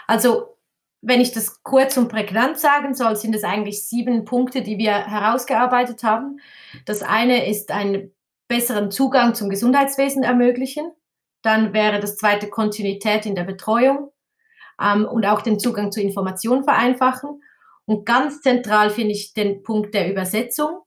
Also 0.07 0.55
wenn 1.01 1.19
ich 1.19 1.33
das 1.33 1.61
kurz 1.61 1.97
und 1.97 2.07
prägnant 2.07 2.57
sagen 2.57 2.93
soll, 2.93 3.17
sind 3.17 3.35
es 3.35 3.43
eigentlich 3.43 3.85
sieben 3.85 4.23
Punkte, 4.23 4.61
die 4.61 4.77
wir 4.77 4.93
herausgearbeitet 4.93 6.05
haben. 6.05 6.39
Das 6.85 7.03
eine 7.03 7.49
ist 7.49 7.69
ein 7.71 8.14
besseren 8.47 8.91
Zugang 8.91 9.36
zum 9.36 9.49
Gesundheitswesen 9.49 10.23
ermöglichen. 10.23 10.91
Dann 11.41 11.73
wäre 11.73 11.99
das 11.99 12.17
zweite 12.17 12.49
Kontinuität 12.49 13.25
in 13.25 13.36
der 13.36 13.43
Betreuung 13.43 14.12
ähm, 14.81 15.05
und 15.05 15.25
auch 15.25 15.41
den 15.41 15.60
Zugang 15.60 15.91
zu 15.91 16.01
Informationen 16.01 16.63
vereinfachen. 16.63 17.41
Und 17.86 18.05
ganz 18.05 18.41
zentral 18.41 18.89
finde 18.89 19.12
ich 19.12 19.34
den 19.34 19.63
Punkt 19.63 19.93
der 19.93 20.10
Übersetzung, 20.10 20.79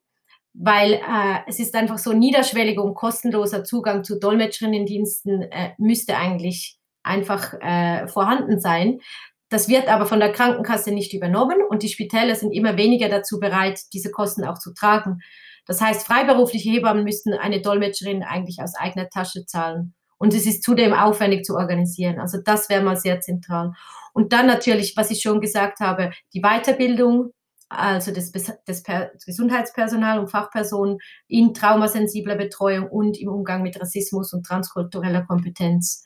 weil 0.52 0.94
äh, 0.94 1.38
es 1.46 1.60
ist 1.60 1.74
einfach 1.76 1.98
so 1.98 2.12
niederschwelliger 2.12 2.82
und 2.82 2.94
kostenloser 2.94 3.64
Zugang 3.64 4.02
zu 4.02 4.18
Dolmetscherinnendiensten 4.18 5.42
äh, 5.42 5.70
müsste 5.78 6.16
eigentlich 6.16 6.78
einfach 7.04 7.54
äh, 7.60 8.08
vorhanden 8.08 8.60
sein. 8.60 9.00
Das 9.48 9.68
wird 9.68 9.88
aber 9.88 10.06
von 10.06 10.20
der 10.20 10.32
Krankenkasse 10.32 10.90
nicht 10.92 11.14
übernommen 11.14 11.58
und 11.68 11.82
die 11.82 11.88
Spitäler 11.88 12.34
sind 12.34 12.52
immer 12.52 12.76
weniger 12.76 13.08
dazu 13.08 13.40
bereit, 13.40 13.80
diese 13.92 14.10
Kosten 14.10 14.44
auch 14.44 14.58
zu 14.58 14.74
tragen. 14.74 15.20
Das 15.68 15.82
heißt, 15.82 16.06
freiberufliche 16.06 16.70
Hebammen 16.70 17.04
müssten 17.04 17.34
eine 17.34 17.60
Dolmetscherin 17.60 18.22
eigentlich 18.24 18.60
aus 18.60 18.74
eigener 18.74 19.10
Tasche 19.10 19.44
zahlen. 19.44 19.94
Und 20.16 20.34
es 20.34 20.46
ist 20.46 20.64
zudem 20.64 20.94
aufwendig 20.94 21.44
zu 21.44 21.54
organisieren. 21.54 22.18
Also 22.18 22.38
das 22.42 22.70
wäre 22.70 22.82
mal 22.82 22.96
sehr 22.96 23.20
zentral. 23.20 23.72
Und 24.14 24.32
dann 24.32 24.46
natürlich, 24.46 24.96
was 24.96 25.10
ich 25.10 25.20
schon 25.20 25.40
gesagt 25.40 25.80
habe, 25.80 26.10
die 26.34 26.40
Weiterbildung, 26.40 27.32
also 27.68 28.12
des, 28.12 28.32
des 28.32 28.82
Gesundheitspersonal 29.26 30.18
und 30.18 30.30
Fachpersonen 30.30 30.98
in 31.28 31.52
traumasensibler 31.52 32.36
Betreuung 32.36 32.88
und 32.88 33.20
im 33.20 33.28
Umgang 33.28 33.62
mit 33.62 33.78
Rassismus 33.78 34.32
und 34.32 34.46
transkultureller 34.46 35.26
Kompetenz. 35.26 36.02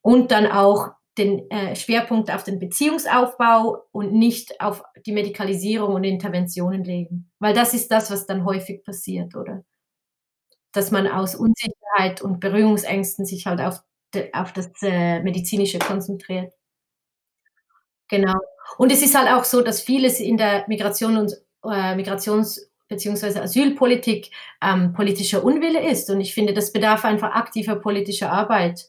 Und 0.00 0.30
dann 0.30 0.46
auch 0.46 0.92
den 1.18 1.48
äh, 1.50 1.76
Schwerpunkt 1.76 2.30
auf 2.30 2.42
den 2.42 2.58
Beziehungsaufbau 2.58 3.84
und 3.92 4.12
nicht 4.12 4.60
auf 4.60 4.82
die 5.06 5.12
Medikalisierung 5.12 5.94
und 5.94 6.04
Interventionen 6.04 6.84
legen. 6.84 7.30
Weil 7.38 7.54
das 7.54 7.72
ist 7.72 7.90
das, 7.90 8.10
was 8.10 8.26
dann 8.26 8.44
häufig 8.44 8.84
passiert, 8.84 9.36
oder? 9.36 9.64
Dass 10.72 10.90
man 10.90 11.06
aus 11.06 11.36
Unsicherheit 11.36 12.20
und 12.20 12.40
Berührungsängsten 12.40 13.24
sich 13.24 13.46
halt 13.46 13.60
auf, 13.60 13.80
de, 14.12 14.32
auf 14.32 14.52
das 14.52 14.70
äh, 14.82 15.20
Medizinische 15.20 15.78
konzentriert. 15.78 16.52
Genau. 18.08 18.34
Und 18.76 18.90
es 18.90 19.02
ist 19.02 19.16
halt 19.16 19.28
auch 19.28 19.44
so, 19.44 19.62
dass 19.62 19.80
vieles 19.80 20.20
in 20.20 20.36
der 20.36 20.64
Migration 20.68 21.16
und 21.16 21.32
äh, 21.64 21.94
Migrations- 21.94 22.60
bzw. 22.88 23.40
Asylpolitik 23.40 24.30
ähm, 24.62 24.92
politischer 24.92 25.44
Unwille 25.44 25.88
ist. 25.88 26.10
Und 26.10 26.20
ich 26.20 26.34
finde, 26.34 26.54
das 26.54 26.72
bedarf 26.72 27.04
einfach 27.04 27.32
aktiver 27.32 27.76
politischer 27.76 28.30
Arbeit. 28.30 28.88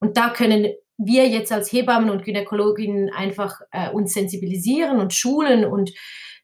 Und 0.00 0.16
da 0.16 0.30
können 0.30 0.74
wir 0.98 1.28
jetzt 1.28 1.52
als 1.52 1.72
Hebammen 1.72 2.10
und 2.10 2.24
Gynäkologinnen 2.24 3.10
einfach 3.10 3.60
äh, 3.70 3.90
uns 3.90 4.14
sensibilisieren 4.14 4.98
und 4.98 5.12
schulen 5.12 5.64
und 5.64 5.92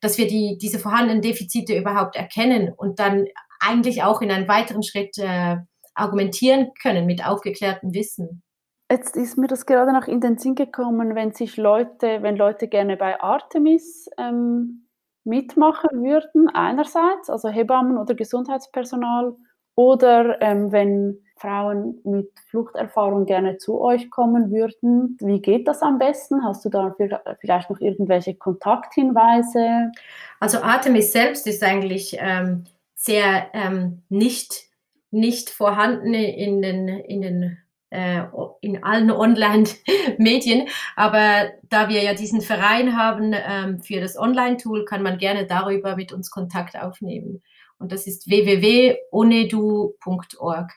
dass 0.01 0.19
wir 0.19 0.27
die, 0.27 0.59
diese 0.61 0.79
vorhandenen 0.79 1.23
Defizite 1.23 1.77
überhaupt 1.77 2.17
erkennen 2.17 2.73
und 2.77 2.99
dann 2.99 3.27
eigentlich 3.61 4.03
auch 4.03 4.21
in 4.21 4.31
einem 4.31 4.49
weiteren 4.49 4.83
Schritt 4.83 5.17
äh, 5.19 5.57
argumentieren 5.95 6.73
können 6.81 7.07
mit 7.07 7.25
aufgeklärtem 7.25 7.95
Wissen. 7.95 8.43
Jetzt 8.91 9.17
ist 9.17 9.39
mir 9.39 9.47
das 9.47 9.65
gerade 9.65 9.93
noch 9.93 10.07
in 10.07 10.21
den 10.21 10.37
Sinn 10.37 10.55
gekommen, 10.55 11.15
wenn 11.15 11.33
sich 11.33 11.57
Leute, 11.57 12.23
wenn 12.23 12.37
Leute 12.37 12.69
gerne 12.69 12.97
bei 12.97 13.19
Artemis 13.21 14.11
ähm, 14.19 14.87
mitmachen 15.25 16.03
würden, 16.03 16.49
einerseits, 16.49 17.31
also 17.31 17.49
Hebammen 17.49 17.97
oder 17.97 18.15
Gesundheitspersonal, 18.15 19.35
oder 19.75 20.43
ähm, 20.43 20.73
wenn 20.73 21.23
Frauen 21.43 22.01
mit 22.05 22.31
Fluchterfahrung 22.49 23.27
gerne 23.27 23.59
zu 23.59 23.79
euch 23.81 24.11
kommen 24.11 24.53
würden, 24.53 25.17
wie 25.21 25.41
geht 25.41 25.67
das 25.67 25.83
am 25.83 25.99
besten? 25.99 26.45
Hast 26.45 26.65
du 26.65 26.69
da 26.69 26.95
vielleicht 27.41 27.69
noch 27.69 27.81
irgendwelche 27.81 28.35
Kontakthinweise? 28.35 29.91
Also 30.39 30.63
Artemis 30.63 31.11
selbst 31.13 31.49
ist 31.49 31.65
eigentlich 31.65 32.17
ähm, 32.21 32.65
sehr 32.95 33.49
ähm, 33.53 34.03
nicht, 34.09 34.67
nicht 35.11 35.51
vorhanden 35.51 36.15
in 36.15 36.63
den, 36.63 36.87
in 36.89 37.23
den 37.23 37.59
äh, 37.91 38.23
in 38.61 38.85
allen 38.85 39.11
Online-Medien. 39.11 40.69
Aber 40.95 41.51
da 41.69 41.89
wir 41.89 42.03
ja 42.03 42.15
diesen 42.15 42.41
Verein 42.41 42.97
haben 42.97 43.35
ähm, 43.35 43.81
für 43.81 44.01
das 44.01 44.17
Online-Tool, 44.17 44.85
kann 44.85 45.03
man 45.03 45.19
gerne 45.19 45.45
darüber 45.47 45.97
mit 45.97 46.13
uns 46.13 46.31
Kontakt 46.31 46.79
aufnehmen. 46.79 47.43
Und 47.79 47.91
das 47.91 48.07
ist 48.07 48.29
www.onedu.org. 48.29 50.71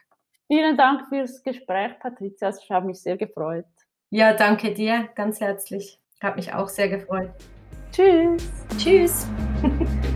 Vielen 0.48 0.78
Dank 0.78 1.08
fürs 1.10 1.42
Gespräch, 1.42 1.98
Patricia. 2.00 2.50
Ich 2.50 2.70
habe 2.70 2.88
mich 2.88 3.02
sehr 3.02 3.18
gefreut. 3.18 3.66
Ja, 4.12 4.34
danke 4.34 4.74
dir 4.74 5.10
ganz 5.16 5.42
herzlich. 5.42 6.00
Hat 6.22 6.36
mich 6.36 6.54
auch 6.54 6.70
sehr 6.70 6.90
gefreut. 6.90 7.32
Tschüss. 7.92 8.52
Tschüss. 8.78 9.28